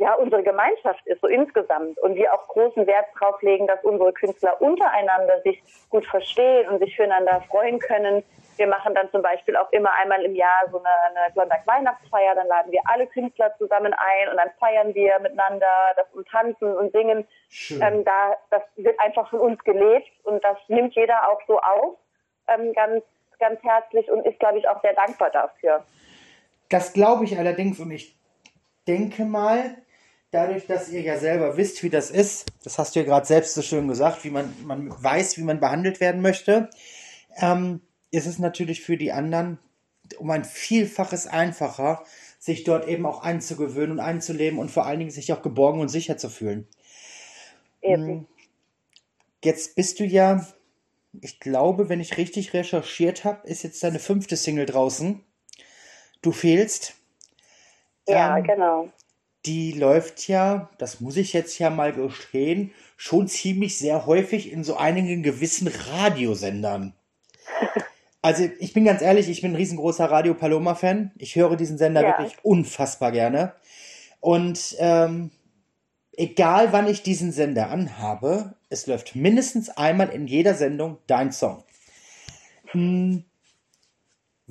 ja, 0.00 0.14
unsere 0.14 0.42
Gemeinschaft 0.42 1.06
ist, 1.06 1.20
so 1.20 1.26
insgesamt. 1.26 1.98
Und 1.98 2.14
wir 2.14 2.32
auch 2.32 2.48
großen 2.48 2.86
Wert 2.86 3.04
darauf 3.20 3.40
legen, 3.42 3.66
dass 3.66 3.84
unsere 3.84 4.14
Künstler 4.14 4.58
untereinander 4.62 5.42
sich 5.42 5.62
gut 5.90 6.06
verstehen 6.06 6.70
und 6.70 6.78
sich 6.78 6.96
füreinander 6.96 7.42
freuen 7.50 7.78
können. 7.78 8.24
Wir 8.56 8.66
machen 8.66 8.94
dann 8.94 9.10
zum 9.10 9.20
Beispiel 9.20 9.56
auch 9.56 9.70
immer 9.72 9.92
einmal 10.00 10.24
im 10.24 10.34
Jahr 10.34 10.62
so 10.72 10.78
eine, 10.78 10.88
eine 10.88 11.32
Klondike-Weihnachtsfeier. 11.34 12.34
Dann 12.34 12.46
laden 12.46 12.72
wir 12.72 12.80
alle 12.86 13.06
Künstler 13.08 13.54
zusammen 13.58 13.92
ein 13.92 14.28
und 14.30 14.38
dann 14.38 14.48
feiern 14.58 14.94
wir 14.94 15.18
miteinander 15.20 15.66
das 15.96 16.06
und 16.14 16.26
tanzen 16.28 16.74
und 16.74 16.92
singen. 16.92 17.26
Ähm, 17.70 18.02
da, 18.02 18.36
das 18.48 18.62
wird 18.76 18.98
einfach 19.00 19.28
von 19.28 19.40
uns 19.40 19.62
gelebt 19.64 20.08
und 20.24 20.42
das 20.42 20.56
nimmt 20.68 20.94
jeder 20.94 21.28
auch 21.28 21.42
so 21.46 21.60
auf, 21.60 21.98
ähm, 22.48 22.72
ganz, 22.72 23.04
ganz 23.38 23.62
herzlich 23.62 24.10
und 24.10 24.24
ist, 24.24 24.38
glaube 24.38 24.60
ich, 24.60 24.66
auch 24.66 24.80
sehr 24.80 24.94
dankbar 24.94 25.28
dafür. 25.30 25.84
Das 26.70 26.94
glaube 26.94 27.24
ich 27.24 27.38
allerdings 27.38 27.80
und 27.80 27.90
ich 27.90 28.16
denke 28.86 29.24
mal, 29.24 29.76
dadurch, 30.30 30.66
dass 30.66 30.88
ihr 30.88 31.00
ja 31.00 31.18
selber 31.18 31.56
wisst, 31.56 31.82
wie 31.82 31.90
das 31.90 32.10
ist, 32.10 32.46
das 32.62 32.78
hast 32.78 32.94
du 32.94 33.00
ja 33.00 33.06
gerade 33.06 33.26
selbst 33.26 33.54
so 33.54 33.62
schön 33.62 33.88
gesagt, 33.88 34.24
wie 34.24 34.30
man, 34.30 34.54
man 34.64 34.90
weiß, 35.02 35.36
wie 35.38 35.42
man 35.42 35.60
behandelt 35.60 36.00
werden 36.00 36.22
möchte, 36.22 36.70
ähm, 37.36 37.80
ist 38.10 38.26
es 38.26 38.38
natürlich 38.38 38.82
für 38.82 38.96
die 38.96 39.12
anderen 39.12 39.58
um 40.18 40.30
ein 40.30 40.44
Vielfaches 40.44 41.26
einfacher, 41.28 42.04
sich 42.38 42.64
dort 42.64 42.88
eben 42.88 43.06
auch 43.06 43.22
einzugewöhnen 43.22 43.92
und 43.92 44.00
einzuleben 44.00 44.58
und 44.58 44.70
vor 44.70 44.86
allen 44.86 44.98
Dingen 44.98 45.10
sich 45.10 45.32
auch 45.32 45.42
geborgen 45.42 45.80
und 45.80 45.88
sicher 45.88 46.16
zu 46.16 46.28
fühlen. 46.28 46.66
Eben. 47.82 48.06
Hm. 48.06 48.26
Jetzt 49.42 49.74
bist 49.74 50.00
du 50.00 50.04
ja, 50.04 50.46
ich 51.20 51.40
glaube, 51.40 51.88
wenn 51.88 52.00
ich 52.00 52.18
richtig 52.18 52.52
recherchiert 52.52 53.24
habe, 53.24 53.46
ist 53.46 53.62
jetzt 53.62 53.82
deine 53.82 53.98
fünfte 53.98 54.36
Single 54.36 54.66
draußen. 54.66 55.24
Du 56.22 56.32
fehlst. 56.32 56.94
Ja, 58.06 58.36
ähm, 58.36 58.44
genau 58.44 58.92
die 59.46 59.72
läuft 59.72 60.28
ja, 60.28 60.70
das 60.78 61.00
muss 61.00 61.16
ich 61.16 61.32
jetzt 61.32 61.58
ja 61.58 61.70
mal 61.70 61.92
gestehen, 61.92 62.72
schon 62.96 63.28
ziemlich 63.28 63.78
sehr 63.78 64.06
häufig 64.06 64.52
in 64.52 64.64
so 64.64 64.76
einigen 64.76 65.22
gewissen 65.22 65.68
Radiosendern. 65.68 66.94
Also 68.22 68.46
ich 68.58 68.74
bin 68.74 68.84
ganz 68.84 69.00
ehrlich, 69.00 69.30
ich 69.30 69.40
bin 69.40 69.52
ein 69.52 69.56
riesengroßer 69.56 70.04
Radio 70.04 70.34
Paloma-Fan. 70.34 71.12
Ich 71.16 71.36
höre 71.36 71.56
diesen 71.56 71.78
Sender 71.78 72.02
ja. 72.02 72.18
wirklich 72.18 72.36
unfassbar 72.42 73.12
gerne. 73.12 73.54
Und 74.20 74.76
ähm, 74.78 75.30
egal 76.12 76.70
wann 76.72 76.86
ich 76.86 77.02
diesen 77.02 77.32
Sender 77.32 77.70
anhabe, 77.70 78.56
es 78.68 78.86
läuft 78.86 79.16
mindestens 79.16 79.70
einmal 79.70 80.10
in 80.10 80.26
jeder 80.26 80.52
Sendung 80.52 80.98
dein 81.06 81.32
Song. 81.32 81.64
Hm, 82.72 83.24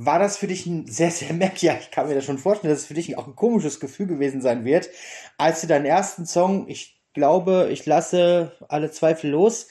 war 0.01 0.18
das 0.18 0.38
für 0.38 0.48
dich 0.48 0.65
ein 0.65 0.88
sehr, 0.88 1.12
sehr 1.12 1.34
merkwürdig, 1.34 1.63
ja, 1.63 1.74
ich 1.74 1.91
kann 1.91 2.08
mir 2.08 2.15
das 2.15 2.25
schon 2.25 2.38
vorstellen, 2.38 2.74
dass 2.74 2.82
es 2.82 2.88
für 2.88 2.94
dich 2.94 3.18
auch 3.18 3.27
ein 3.27 3.36
komisches 3.36 3.79
Gefühl 3.79 4.08
gewesen 4.08 4.41
sein 4.41 4.63
wird, 4.63 4.89
als 5.38 5.62
du 5.62 5.68
deinen 5.68 5.86
ersten 5.86 6.25
Song, 6.25 6.68
ich 6.68 6.98
glaube, 7.13 7.68
ich 7.70 7.86
lasse 7.86 8.53
alle 8.70 8.91
Zweifel 8.91 9.32
los, 9.32 9.68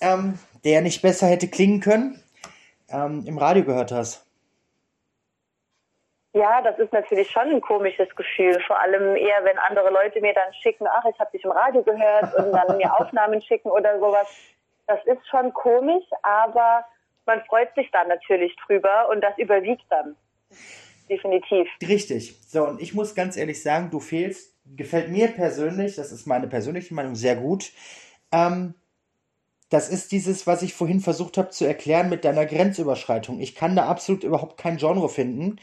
ähm, 0.00 0.38
der 0.64 0.80
nicht 0.80 1.02
besser 1.02 1.26
hätte 1.26 1.48
klingen 1.48 1.80
können, 1.80 2.22
ähm, 2.88 3.24
im 3.26 3.38
Radio 3.38 3.64
gehört 3.64 3.90
hast? 3.90 4.24
Ja, 6.34 6.62
das 6.62 6.78
ist 6.78 6.92
natürlich 6.92 7.28
schon 7.30 7.48
ein 7.48 7.60
komisches 7.60 8.14
Gefühl. 8.14 8.60
Vor 8.66 8.78
allem 8.78 9.16
eher, 9.16 9.44
wenn 9.44 9.58
andere 9.58 9.90
Leute 9.90 10.20
mir 10.20 10.34
dann 10.34 10.52
schicken, 10.62 10.86
ach, 10.86 11.04
ich 11.12 11.18
habe 11.18 11.30
dich 11.32 11.42
im 11.42 11.50
Radio 11.50 11.82
gehört 11.82 12.32
und 12.34 12.52
dann 12.52 12.76
mir 12.76 12.94
Aufnahmen 12.94 13.42
schicken 13.42 13.70
oder 13.70 13.98
sowas. 13.98 14.28
Das 14.86 15.04
ist 15.06 15.26
schon 15.28 15.52
komisch, 15.52 16.04
aber 16.22 16.84
man 17.28 17.44
freut 17.44 17.72
sich 17.76 17.88
dann 17.92 18.08
natürlich 18.08 18.56
drüber 18.66 19.08
und 19.12 19.20
das 19.20 19.38
überwiegt 19.38 19.84
dann. 19.90 20.16
Definitiv. 21.08 21.68
Richtig. 21.80 22.34
So, 22.48 22.66
und 22.66 22.80
ich 22.80 22.94
muss 22.94 23.14
ganz 23.14 23.36
ehrlich 23.36 23.62
sagen, 23.62 23.90
du 23.90 24.00
fehlst, 24.00 24.54
gefällt 24.76 25.10
mir 25.10 25.28
persönlich, 25.28 25.94
das 25.94 26.10
ist 26.10 26.26
meine 26.26 26.48
persönliche 26.48 26.92
Meinung, 26.94 27.14
sehr 27.14 27.36
gut. 27.36 27.70
Ähm, 28.32 28.74
das 29.70 29.90
ist 29.90 30.12
dieses, 30.12 30.46
was 30.46 30.62
ich 30.62 30.74
vorhin 30.74 31.00
versucht 31.00 31.36
habe 31.36 31.50
zu 31.50 31.66
erklären 31.66 32.08
mit 32.08 32.24
deiner 32.24 32.46
Grenzüberschreitung. 32.46 33.40
Ich 33.40 33.54
kann 33.54 33.76
da 33.76 33.86
absolut 33.86 34.24
überhaupt 34.24 34.58
kein 34.58 34.78
Genre 34.78 35.08
finden. 35.08 35.60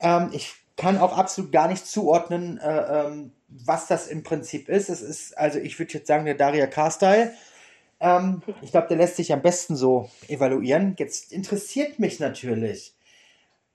Ähm, 0.00 0.30
ich 0.32 0.54
kann 0.76 0.98
auch 0.98 1.16
absolut 1.16 1.52
gar 1.52 1.68
nicht 1.68 1.86
zuordnen, 1.86 2.58
äh, 2.58 3.06
ähm, 3.06 3.32
was 3.48 3.86
das 3.86 4.08
im 4.08 4.24
Prinzip 4.24 4.68
ist. 4.68 4.88
Es 4.88 5.00
ist, 5.00 5.38
also 5.38 5.58
ich 5.58 5.78
würde 5.78 5.94
jetzt 5.94 6.08
sagen, 6.08 6.24
der 6.24 6.34
Daria 6.34 6.66
K-Style. 6.66 7.32
Ähm, 8.00 8.42
ich 8.62 8.70
glaube, 8.70 8.88
der 8.88 8.96
lässt 8.98 9.16
sich 9.16 9.32
am 9.32 9.42
besten 9.42 9.76
so 9.76 10.10
evaluieren. 10.28 10.94
Jetzt 10.98 11.32
interessiert 11.32 11.98
mich 11.98 12.20
natürlich, 12.20 12.94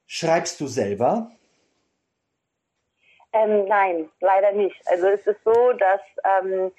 schreibst 0.06 0.60
du 0.62 0.68
selber? 0.68 1.32
Ähm, 3.34 3.66
nein, 3.66 4.10
leider 4.20 4.52
nicht. 4.52 4.76
Also 4.88 5.08
es 5.08 5.26
ist 5.26 5.44
so, 5.44 5.74
dass 5.74 6.02
ähm, 6.24 6.72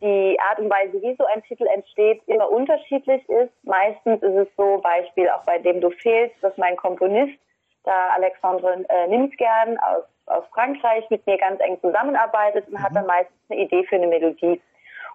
die 0.00 0.38
Art 0.48 0.58
und 0.58 0.68
Weise, 0.68 1.00
wie 1.00 1.16
so 1.16 1.24
ein 1.34 1.42
Titel 1.44 1.66
entsteht, 1.74 2.22
immer 2.26 2.50
unterschiedlich 2.50 3.26
ist. 3.28 3.52
Meistens 3.62 4.22
ist 4.22 4.36
es 4.36 4.48
so, 4.56 4.78
Beispiel 4.82 5.28
auch 5.30 5.42
bei 5.44 5.58
dem 5.58 5.80
du 5.80 5.90
fehlst, 5.90 6.36
dass 6.42 6.56
mein 6.58 6.76
Komponist, 6.76 7.38
da 7.84 8.10
Alexandre 8.14 8.84
äh, 8.88 9.06
Nimsgern 9.06 9.78
aus, 9.78 10.04
aus 10.26 10.44
Frankreich, 10.52 11.08
mit 11.08 11.26
mir 11.26 11.38
ganz 11.38 11.60
eng 11.60 11.80
zusammenarbeitet 11.80 12.66
und 12.68 12.74
mhm. 12.74 12.82
hat 12.82 12.94
dann 12.94 13.06
meistens 13.06 13.36
eine 13.48 13.60
Idee 13.62 13.84
für 13.84 13.96
eine 13.96 14.08
Melodie. 14.08 14.60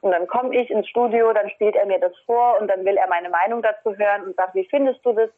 Und 0.01 0.12
dann 0.12 0.27
komme 0.27 0.55
ich 0.55 0.70
ins 0.70 0.89
Studio, 0.89 1.31
dann 1.31 1.50
spielt 1.51 1.75
er 1.75 1.86
mir 1.86 2.00
das 2.00 2.13
vor 2.25 2.60
und 2.60 2.67
dann 2.67 2.84
will 2.86 2.98
er 2.98 3.08
meine 3.08 3.29
Meinung 3.29 3.62
dazu 3.62 3.96
hören 3.96 4.24
und 4.24 4.36
sagt, 4.36 4.55
wie 4.55 4.65
findest 4.65 5.05
du 5.05 5.13
das? 5.13 5.29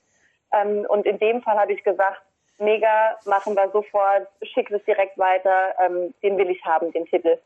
Ähm, 0.53 0.85
und 0.87 1.05
in 1.05 1.19
dem 1.19 1.41
Fall 1.41 1.59
habe 1.59 1.73
ich 1.73 1.83
gesagt, 1.83 2.21
mega, 2.59 3.17
machen 3.25 3.55
wir 3.55 3.69
sofort, 3.71 4.27
schick 4.41 4.71
es 4.71 4.83
direkt 4.85 5.17
weiter, 5.17 5.75
ähm, 5.79 6.13
den 6.23 6.37
will 6.37 6.49
ich 6.49 6.63
haben, 6.63 6.91
den 6.93 7.05
Titel. 7.05 7.37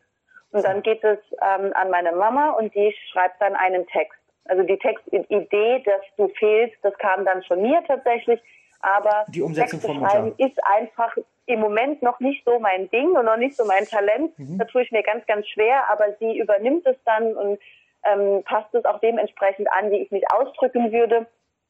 Und 0.51 0.63
dann 0.63 0.81
geht 0.81 1.03
es 1.03 1.19
ähm, 1.41 1.71
an 1.73 1.89
meine 1.89 2.11
Mama 2.11 2.51
und 2.51 2.73
die 2.73 2.95
schreibt 3.11 3.41
dann 3.41 3.55
einen 3.55 3.85
Text. 3.87 4.19
Also 4.45 4.63
die 4.63 4.77
Textidee, 4.77 5.83
dass 5.83 6.01
du 6.15 6.29
fehlst, 6.39 6.77
das 6.83 6.97
kam 6.99 7.25
dann 7.25 7.43
von 7.43 7.61
mir 7.61 7.83
tatsächlich, 7.85 8.39
aber 8.79 9.25
die 9.29 9.41
Umsetzung 9.41 9.81
Texte 9.81 9.97
schreiben 9.99 10.33
ist 10.37 10.57
einfach 10.63 11.17
im 11.47 11.61
Moment 11.61 12.03
noch 12.03 12.19
nicht 12.19 12.45
so 12.45 12.59
mein 12.59 12.89
Ding 12.91 13.11
und 13.11 13.25
noch 13.25 13.37
nicht 13.37 13.55
so 13.55 13.65
mein 13.65 13.85
Talent. 13.85 14.37
Mhm. 14.37 14.59
Da 14.59 14.65
tue 14.65 14.83
ich 14.83 14.91
mir 14.91 15.01
ganz, 15.01 15.25
ganz 15.25 15.47
schwer, 15.47 15.89
aber 15.89 16.05
sie 16.19 16.37
übernimmt 16.37 16.85
es 16.85 16.97
dann 17.05 17.35
und 17.35 17.59
ähm, 18.03 18.43
passt 18.43 18.73
es 18.75 18.85
auch 18.85 18.99
dementsprechend 18.99 19.67
an, 19.71 19.89
wie 19.89 20.01
ich 20.01 20.11
mich 20.11 20.23
ausdrücken 20.31 20.91
würde. 20.91 21.25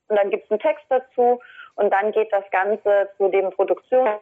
Und 0.09 0.15
dann 0.15 0.29
gibt 0.29 0.45
es 0.45 0.51
einen 0.51 0.59
Text 0.59 0.85
dazu 0.89 1.39
und 1.75 1.93
dann 1.93 2.11
geht 2.11 2.33
das 2.33 2.43
Ganze 2.51 3.09
zu 3.17 3.29
dem 3.29 3.51
Produktions 3.51 4.19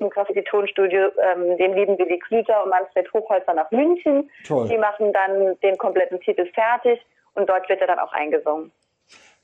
im 0.00 0.10
Graffiti-Tonstudio, 0.10 1.08
ähm, 1.22 1.56
dem 1.56 1.74
lieben 1.74 1.96
Willi 1.98 2.18
Klüter 2.18 2.64
und 2.64 2.70
Manfred 2.70 3.10
Hochholzer 3.12 3.54
nach 3.54 3.70
München. 3.70 4.28
Toll. 4.44 4.68
Die 4.68 4.76
machen 4.76 5.12
dann 5.12 5.58
den 5.60 5.78
kompletten 5.78 6.20
Titel 6.20 6.46
fertig 6.52 7.00
und 7.34 7.48
dort 7.48 7.68
wird 7.68 7.80
er 7.80 7.86
dann 7.86 8.00
auch 8.00 8.12
eingesungen. 8.12 8.72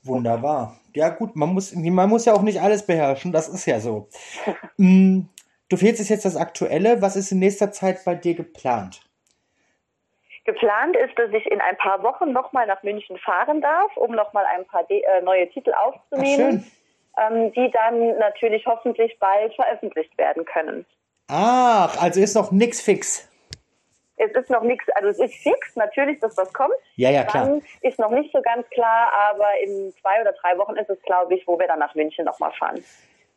Wunderbar. 0.03 0.77
Ja 0.95 1.11
gut, 1.11 1.37
man 1.37 1.51
muss, 1.51 1.73
man 1.75 2.09
muss 2.09 2.25
ja 2.25 2.35
auch 2.35 2.43
nicht 2.43 2.61
alles 2.61 2.85
beherrschen, 2.85 3.31
das 3.31 3.49
ist 3.49 3.67
ja 3.67 3.79
so. 3.79 4.09
Du 5.73 5.79
fehlst 5.79 6.11
jetzt 6.11 6.27
das 6.27 6.37
Aktuelle. 6.37 7.01
Was 7.01 7.17
ist 7.17 7.33
in 7.33 7.39
nächster 7.39 7.73
Zeit 7.73 8.05
bei 8.05 8.15
dir 8.15 8.35
geplant? 8.35 9.01
Geplant 10.45 10.95
ist, 10.99 11.19
dass 11.19 11.31
ich 11.33 11.47
in 11.51 11.63
ein 11.63 11.79
paar 11.79 12.03
Wochen 12.03 12.31
nochmal 12.31 12.67
nach 12.67 12.83
München 12.83 13.17
fahren 13.17 13.63
darf, 13.63 13.97
um 13.97 14.15
nochmal 14.15 14.45
ein 14.55 14.67
paar 14.67 14.85
De 14.85 15.01
äh, 15.01 15.23
neue 15.23 15.49
Titel 15.49 15.73
aufzunehmen, 15.83 16.71
ähm, 17.19 17.53
die 17.55 17.71
dann 17.71 18.19
natürlich 18.19 18.67
hoffentlich 18.67 19.19
bald 19.19 19.55
veröffentlicht 19.55 20.19
werden 20.19 20.45
können. 20.45 20.85
Ach, 21.29 21.97
also 22.03 22.21
ist 22.21 22.35
noch 22.35 22.51
nichts 22.53 22.83
fix. 22.83 23.27
Es 24.17 24.31
ist 24.33 24.51
noch 24.51 24.65
nichts, 24.65 24.85
also 24.91 25.09
es 25.09 25.19
ist 25.21 25.43
fix, 25.43 25.75
natürlich, 25.75 26.21
dass 26.21 26.37
was 26.37 26.53
kommt. 26.53 26.75
Ja, 26.97 27.09
ja, 27.09 27.25
klar. 27.25 27.47
Dann 27.47 27.63
ist 27.81 27.99
noch 27.99 28.11
nicht 28.11 28.31
so 28.31 28.43
ganz 28.43 28.69
klar, 28.69 29.11
aber 29.31 29.47
in 29.65 29.91
zwei 30.03 30.21
oder 30.21 30.33
drei 30.33 30.59
Wochen 30.59 30.77
ist 30.77 30.91
es, 30.91 31.01
glaube 31.01 31.35
ich, 31.35 31.49
wo 31.49 31.59
wir 31.59 31.67
dann 31.67 31.79
nach 31.79 31.95
München 31.95 32.27
nochmal 32.27 32.53
fahren. 32.59 32.85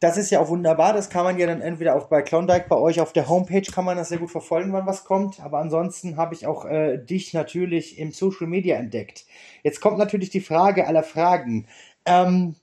Das 0.01 0.17
ist 0.17 0.29
ja 0.29 0.41
auch 0.41 0.49
wunderbar. 0.49 0.93
Das 0.93 1.09
kann 1.09 1.23
man 1.23 1.39
ja 1.39 1.47
dann 1.47 1.61
entweder 1.61 1.95
auch 1.95 2.07
bei 2.07 2.21
Klondike, 2.21 2.67
bei 2.67 2.75
euch 2.75 2.99
auf 2.99 3.13
der 3.13 3.29
Homepage 3.29 3.71
kann 3.71 3.85
man 3.85 3.97
das 3.97 4.09
sehr 4.09 4.17
gut 4.17 4.31
verfolgen, 4.31 4.73
wann 4.73 4.85
was 4.85 5.05
kommt. 5.05 5.39
Aber 5.39 5.59
ansonsten 5.59 6.17
habe 6.17 6.35
ich 6.35 6.45
auch 6.45 6.65
äh, 6.65 6.97
dich 6.97 7.33
natürlich 7.33 7.97
im 7.97 8.11
Social 8.11 8.47
Media 8.47 8.75
entdeckt. 8.75 9.25
Jetzt 9.63 9.79
kommt 9.79 9.97
natürlich 9.97 10.29
die 10.29 10.41
Frage 10.41 10.85
aller 10.87 11.03
Fragen. 11.03 11.67
Ähm, 12.05 12.55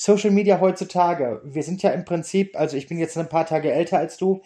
Social 0.00 0.30
Media 0.30 0.60
heutzutage. 0.60 1.42
Wir 1.44 1.62
sind 1.62 1.82
ja 1.82 1.90
im 1.90 2.06
Prinzip, 2.06 2.58
also 2.58 2.74
ich 2.78 2.88
bin 2.88 2.98
jetzt 2.98 3.18
ein 3.18 3.28
paar 3.28 3.44
Tage 3.44 3.70
älter 3.70 3.98
als 3.98 4.16
du, 4.16 4.40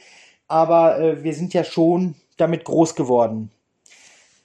aber 0.48 0.98
äh, 0.98 1.22
wir 1.22 1.32
sind 1.32 1.54
ja 1.54 1.62
schon 1.62 2.16
damit 2.36 2.64
groß 2.64 2.96
geworden. 2.96 3.52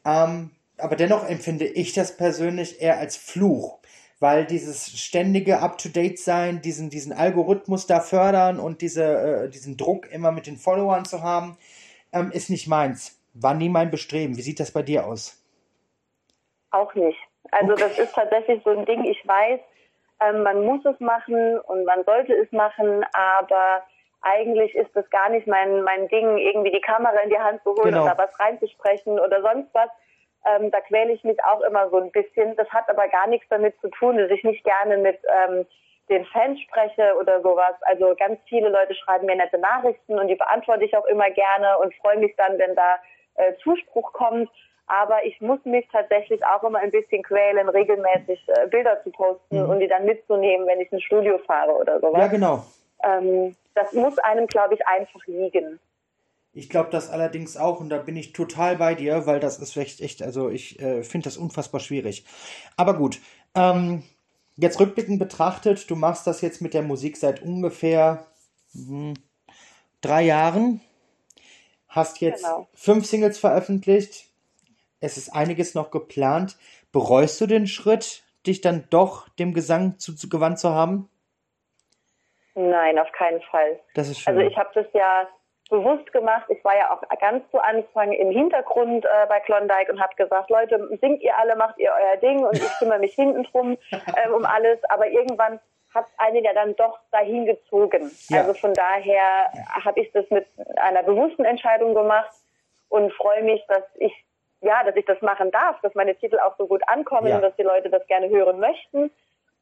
Ähm, 0.05 0.51
aber 0.77 0.95
dennoch 0.95 1.27
empfinde 1.27 1.65
ich 1.65 1.93
das 1.93 2.15
persönlich 2.15 2.79
eher 2.81 2.99
als 2.99 3.17
Fluch, 3.17 3.78
weil 4.19 4.45
dieses 4.45 4.99
ständige 4.99 5.59
Up-to-Date-Sein, 5.59 6.61
diesen, 6.61 6.89
diesen 6.89 7.13
Algorithmus 7.13 7.87
da 7.87 8.01
fördern 8.01 8.59
und 8.59 8.81
diese, 8.81 9.03
äh, 9.03 9.49
diesen 9.49 9.77
Druck 9.77 10.11
immer 10.11 10.31
mit 10.31 10.47
den 10.47 10.57
Followern 10.57 11.05
zu 11.05 11.23
haben, 11.23 11.57
ähm, 12.11 12.31
ist 12.31 12.49
nicht 12.49 12.67
meins. 12.67 13.19
War 13.33 13.53
nie 13.53 13.69
mein 13.69 13.91
Bestreben. 13.91 14.37
Wie 14.37 14.41
sieht 14.41 14.59
das 14.59 14.71
bei 14.71 14.81
dir 14.81 15.05
aus? 15.05 15.41
Auch 16.71 16.93
nicht. 16.95 17.19
Also 17.51 17.73
okay. 17.73 17.83
das 17.87 17.97
ist 17.97 18.13
tatsächlich 18.13 18.61
so 18.63 18.71
ein 18.71 18.85
Ding, 18.85 19.05
ich 19.05 19.25
weiß, 19.25 19.59
ähm, 20.21 20.43
man 20.43 20.65
muss 20.65 20.83
es 20.85 20.99
machen 20.99 21.59
und 21.59 21.85
man 21.85 22.03
sollte 22.03 22.33
es 22.33 22.51
machen, 22.51 23.05
aber 23.13 23.83
eigentlich 24.21 24.75
ist 24.75 24.93
das 24.93 25.09
gar 25.09 25.29
nicht 25.29 25.47
mein, 25.47 25.81
mein 25.83 26.07
Ding, 26.09 26.37
irgendwie 26.37 26.71
die 26.71 26.81
Kamera 26.81 27.17
in 27.23 27.29
die 27.29 27.39
Hand 27.39 27.63
zu 27.63 27.69
holen 27.69 27.91
genau. 27.91 28.01
und 28.01 28.07
da 28.07 28.17
was 28.17 28.37
reinzusprechen 28.39 29.17
oder 29.17 29.41
sonst 29.41 29.73
was. 29.73 29.89
Ähm, 30.45 30.71
da 30.71 30.79
quäle 30.81 31.11
ich 31.11 31.23
mich 31.23 31.37
auch 31.43 31.61
immer 31.61 31.89
so 31.89 31.97
ein 31.97 32.11
bisschen. 32.11 32.55
Das 32.55 32.69
hat 32.69 32.89
aber 32.89 33.07
gar 33.07 33.27
nichts 33.27 33.47
damit 33.49 33.79
zu 33.81 33.89
tun, 33.89 34.17
dass 34.17 34.31
ich 34.31 34.43
nicht 34.43 34.63
gerne 34.63 34.97
mit 34.97 35.19
ähm, 35.43 35.65
den 36.09 36.25
Fans 36.25 36.59
spreche 36.61 37.15
oder 37.19 37.41
sowas. 37.41 37.75
Also 37.81 38.15
ganz 38.17 38.39
viele 38.47 38.69
Leute 38.69 38.95
schreiben 38.95 39.25
mir 39.25 39.35
nette 39.35 39.57
Nachrichten 39.57 40.17
und 40.17 40.27
die 40.27 40.35
beantworte 40.35 40.85
ich 40.85 40.95
auch 40.95 41.05
immer 41.05 41.29
gerne 41.29 41.77
und 41.79 41.93
freue 41.95 42.17
mich 42.17 42.35
dann, 42.37 42.57
wenn 42.57 42.75
da 42.75 42.99
äh, 43.35 43.53
Zuspruch 43.63 44.13
kommt. 44.13 44.49
Aber 44.87 45.23
ich 45.23 45.39
muss 45.39 45.63
mich 45.65 45.87
tatsächlich 45.91 46.43
auch 46.43 46.63
immer 46.63 46.79
ein 46.79 46.89
bisschen 46.89 47.21
quälen, 47.21 47.69
regelmäßig 47.69 48.43
äh, 48.47 48.67
Bilder 48.67 49.03
zu 49.03 49.11
posten 49.11 49.63
mhm. 49.63 49.69
und 49.69 49.79
die 49.79 49.87
dann 49.87 50.05
mitzunehmen, 50.05 50.65
wenn 50.67 50.81
ich 50.81 50.91
ins 50.91 51.03
Studio 51.03 51.37
fahre 51.45 51.73
oder 51.73 51.99
sowas. 51.99 52.19
Ja, 52.19 52.27
genau. 52.27 52.63
Ähm, 53.03 53.55
das 53.75 53.93
muss 53.93 54.17
einem, 54.19 54.47
glaube 54.47 54.73
ich, 54.73 54.87
einfach 54.87 55.25
liegen. 55.27 55.79
Ich 56.59 56.69
glaube 56.69 56.89
das 56.91 57.09
allerdings 57.09 57.55
auch 57.55 57.79
und 57.79 57.87
da 57.87 57.97
bin 57.97 58.17
ich 58.17 58.33
total 58.33 58.75
bei 58.75 58.93
dir, 58.93 59.25
weil 59.25 59.39
das 59.39 59.59
ist 59.59 59.77
echt, 59.77 60.01
echt 60.01 60.21
also 60.21 60.49
ich 60.49 60.77
äh, 60.81 61.03
finde 61.03 61.23
das 61.23 61.37
unfassbar 61.37 61.79
schwierig. 61.79 62.25
Aber 62.75 62.95
gut, 62.95 63.21
ähm, 63.55 64.03
jetzt 64.57 64.77
rückblickend 64.77 65.19
betrachtet, 65.19 65.89
du 65.89 65.95
machst 65.95 66.27
das 66.27 66.41
jetzt 66.41 66.61
mit 66.61 66.73
der 66.73 66.81
Musik 66.81 67.15
seit 67.15 67.41
ungefähr 67.41 68.25
mh, 68.73 69.13
drei 70.01 70.23
Jahren, 70.23 70.81
hast 71.87 72.19
jetzt 72.19 72.43
genau. 72.43 72.67
fünf 72.73 73.05
Singles 73.05 73.39
veröffentlicht, 73.39 74.27
es 74.99 75.15
ist 75.15 75.29
einiges 75.29 75.75
noch 75.75 75.91
geplant. 75.91 76.57
Bereust 76.91 77.39
du 77.39 77.47
den 77.47 77.67
Schritt, 77.67 78.23
dich 78.45 78.59
dann 78.59 78.85
doch 78.89 79.29
dem 79.29 79.53
Gesang 79.53 79.97
zugewandt 79.97 80.59
zu 80.59 80.71
haben? 80.71 81.09
Nein, 82.53 82.99
auf 82.99 83.11
keinen 83.13 83.41
Fall. 83.43 83.79
Das 83.93 84.09
ist 84.09 84.19
schön. 84.19 84.35
Also 84.35 84.45
ich 84.45 84.57
habe 84.57 84.71
das 84.73 84.87
ja 84.93 85.25
bewusst 85.69 86.11
gemacht. 86.11 86.45
Ich 86.49 86.63
war 86.63 86.75
ja 86.75 86.91
auch 86.91 87.01
ganz 87.19 87.49
zu 87.51 87.59
Anfang 87.63 88.11
im 88.11 88.31
Hintergrund 88.31 89.05
äh, 89.05 89.27
bei 89.27 89.39
Klondike 89.39 89.91
und 89.91 90.01
habe 90.01 90.15
gesagt, 90.15 90.49
Leute, 90.49 90.89
singt 90.99 91.21
ihr 91.21 91.37
alle, 91.37 91.55
macht 91.55 91.77
ihr 91.77 91.91
euer 91.91 92.17
Ding 92.17 92.43
und 92.43 92.57
ich 92.57 92.77
kümmere 92.79 92.99
mich 92.99 93.13
hinten 93.13 93.43
drum 93.43 93.77
ähm, 93.91 94.33
um 94.33 94.45
alles. 94.45 94.79
Aber 94.89 95.07
irgendwann 95.07 95.59
hat 95.93 96.05
einen 96.17 96.43
ja 96.43 96.53
dann 96.53 96.75
doch 96.75 96.99
dahin 97.11 97.45
gezogen. 97.45 98.11
Ja. 98.29 98.41
Also 98.41 98.53
von 98.55 98.73
daher 98.73 99.51
habe 99.83 99.99
ich 100.01 100.11
das 100.11 100.29
mit 100.29 100.47
einer 100.77 101.03
bewussten 101.03 101.45
Entscheidung 101.45 101.93
gemacht 101.93 102.33
und 102.89 103.13
freue 103.13 103.43
mich, 103.43 103.63
dass 103.67 103.83
ich 103.95 104.13
ja, 104.61 104.83
dass 104.83 104.95
ich 104.97 105.05
das 105.05 105.21
machen 105.21 105.51
darf, 105.51 105.79
dass 105.81 105.95
meine 105.95 106.15
Titel 106.15 106.37
auch 106.39 106.57
so 106.57 106.67
gut 106.67 106.81
ankommen 106.87 107.27
ja. 107.27 107.35
und 107.37 107.41
dass 107.43 107.55
die 107.55 107.63
Leute 107.63 107.89
das 107.89 108.05
gerne 108.07 108.27
hören 108.27 108.59
möchten 108.59 109.09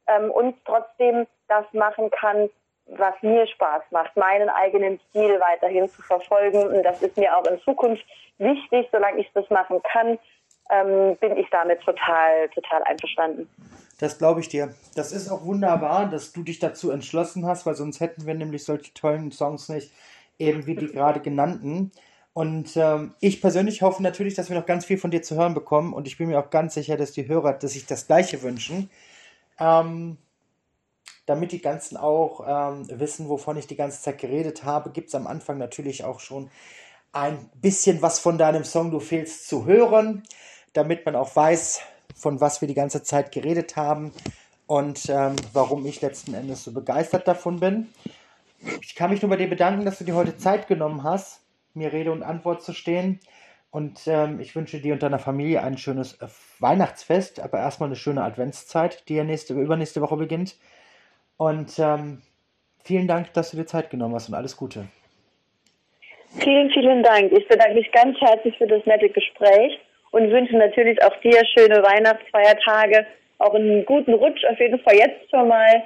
ähm, 0.07 0.31
und 0.31 0.55
trotzdem 0.65 1.27
das 1.47 1.65
machen 1.71 2.09
kann, 2.09 2.49
was 2.89 3.15
mir 3.21 3.45
Spaß 3.47 3.83
macht, 3.91 4.15
meinen 4.15 4.49
eigenen 4.49 4.99
Stil 5.09 5.39
weiterhin 5.39 5.89
zu 5.89 6.01
verfolgen. 6.01 6.67
Und 6.67 6.83
das 6.83 7.01
ist 7.01 7.17
mir 7.17 7.35
auch 7.35 7.45
in 7.45 7.59
Zukunft 7.61 8.03
wichtig, 8.37 8.87
solange 8.91 9.21
ich 9.21 9.31
das 9.33 9.49
machen 9.49 9.81
kann, 9.91 10.17
ähm, 10.69 11.15
bin 11.17 11.37
ich 11.37 11.47
damit 11.49 11.81
total, 11.81 12.49
total 12.49 12.83
einverstanden. 12.83 13.49
Das 13.99 14.17
glaube 14.17 14.41
ich 14.41 14.49
dir. 14.49 14.73
Das 14.95 15.11
ist 15.11 15.29
auch 15.29 15.43
wunderbar, 15.43 16.07
dass 16.07 16.31
du 16.31 16.43
dich 16.43 16.59
dazu 16.59 16.91
entschlossen 16.91 17.45
hast, 17.45 17.65
weil 17.65 17.75
sonst 17.75 17.99
hätten 17.99 18.25
wir 18.25 18.33
nämlich 18.33 18.63
solche 18.63 18.93
tollen 18.93 19.31
Songs 19.31 19.69
nicht, 19.69 19.91
eben 20.37 20.65
wie 20.65 20.75
die 20.75 20.87
gerade 20.87 21.19
genannten. 21.19 21.91
Und 22.33 22.77
ähm, 22.77 23.15
ich 23.19 23.41
persönlich 23.41 23.81
hoffe 23.81 24.03
natürlich, 24.03 24.35
dass 24.35 24.49
wir 24.49 24.59
noch 24.59 24.67
ganz 24.67 24.85
viel 24.85 24.99
von 24.99 25.09
dir 25.09 25.23
zu 25.23 25.35
hören 25.35 25.55
bekommen. 25.55 25.93
Und 25.93 26.07
ich 26.07 26.17
bin 26.17 26.27
mir 26.27 26.39
auch 26.39 26.51
ganz 26.51 26.75
sicher, 26.75 26.95
dass 26.95 27.11
die 27.11 27.27
Hörer 27.27 27.53
dass 27.53 27.73
sich 27.73 27.87
das 27.87 28.05
Gleiche 28.05 28.43
wünschen. 28.43 28.91
Ähm, 29.59 30.17
damit 31.27 31.51
die 31.51 31.61
ganzen 31.61 31.95
auch 31.97 32.43
ähm, 32.47 32.87
wissen, 32.99 33.29
wovon 33.29 33.57
ich 33.57 33.67
die 33.67 33.75
ganze 33.75 34.01
Zeit 34.01 34.17
geredet 34.17 34.63
habe, 34.63 34.89
gibt 34.89 35.09
es 35.09 35.15
am 35.15 35.27
Anfang 35.27 35.59
natürlich 35.59 36.03
auch 36.03 36.19
schon 36.19 36.49
ein 37.13 37.49
bisschen 37.61 38.01
was 38.01 38.17
von 38.17 38.39
deinem 38.39 38.63
Song 38.63 38.89
Du 38.89 38.99
fehlst 38.99 39.47
zu 39.47 39.65
hören, 39.65 40.23
damit 40.73 41.05
man 41.05 41.15
auch 41.15 41.35
weiß, 41.35 41.81
von 42.15 42.41
was 42.41 42.61
wir 42.61 42.67
die 42.67 42.73
ganze 42.73 43.03
Zeit 43.03 43.31
geredet 43.31 43.75
haben 43.75 44.11
und 44.65 45.07
ähm, 45.09 45.35
warum 45.53 45.85
ich 45.85 46.01
letzten 46.01 46.33
Endes 46.33 46.63
so 46.63 46.73
begeistert 46.73 47.27
davon 47.27 47.59
bin. 47.59 47.87
Ich 48.81 48.95
kann 48.95 49.11
mich 49.11 49.21
nur 49.21 49.29
bei 49.29 49.37
dir 49.37 49.49
bedanken, 49.49 49.85
dass 49.85 49.99
du 49.99 50.03
dir 50.03 50.15
heute 50.15 50.35
Zeit 50.37 50.67
genommen 50.67 51.03
hast 51.03 51.41
mir 51.77 51.93
Rede 51.93 52.11
und 52.11 52.23
Antwort 52.23 52.63
zu 52.63 52.73
stehen. 52.73 53.19
Und 53.69 54.01
ähm, 54.07 54.39
ich 54.39 54.55
wünsche 54.55 54.79
dir 54.79 54.93
und 54.93 55.03
deiner 55.03 55.19
Familie 55.19 55.61
ein 55.61 55.77
schönes 55.77 56.13
äh, 56.15 56.27
Weihnachtsfest, 56.59 57.39
aber 57.39 57.59
erstmal 57.59 57.87
eine 57.87 57.95
schöne 57.95 58.23
Adventszeit, 58.23 59.07
die 59.07 59.15
ja 59.15 59.23
nächste, 59.23 59.53
übernächste 59.53 60.01
Woche 60.01 60.17
beginnt. 60.17 60.55
Und 61.37 61.77
ähm, 61.79 62.21
vielen 62.83 63.07
Dank, 63.07 63.33
dass 63.33 63.51
du 63.51 63.57
dir 63.57 63.65
Zeit 63.65 63.89
genommen 63.89 64.15
hast 64.15 64.29
und 64.29 64.35
alles 64.35 64.57
Gute. 64.57 64.87
Vielen, 66.39 66.69
vielen 66.71 67.03
Dank. 67.03 67.31
Ich 67.31 67.47
bedanke 67.47 67.75
mich 67.75 67.91
ganz 67.91 68.19
herzlich 68.19 68.57
für 68.57 68.67
das 68.67 68.85
nette 68.85 69.09
Gespräch 69.09 69.79
und 70.11 70.31
wünsche 70.31 70.57
natürlich 70.57 71.01
auch 71.03 71.15
dir 71.21 71.41
schöne 71.57 71.81
Weihnachtsfeiertage, 71.83 73.05
auch 73.39 73.53
einen 73.53 73.85
guten 73.85 74.13
Rutsch 74.13 74.43
auf 74.45 74.59
jeden 74.59 74.79
Fall 74.79 74.95
jetzt 74.95 75.29
schon 75.29 75.47
mal 75.47 75.83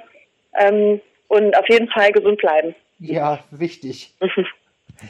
ähm, 0.58 1.00
und 1.28 1.56
auf 1.56 1.68
jeden 1.68 1.88
Fall 1.88 2.12
gesund 2.12 2.38
bleiben. 2.38 2.74
Ja, 2.98 3.40
wichtig. 3.50 4.14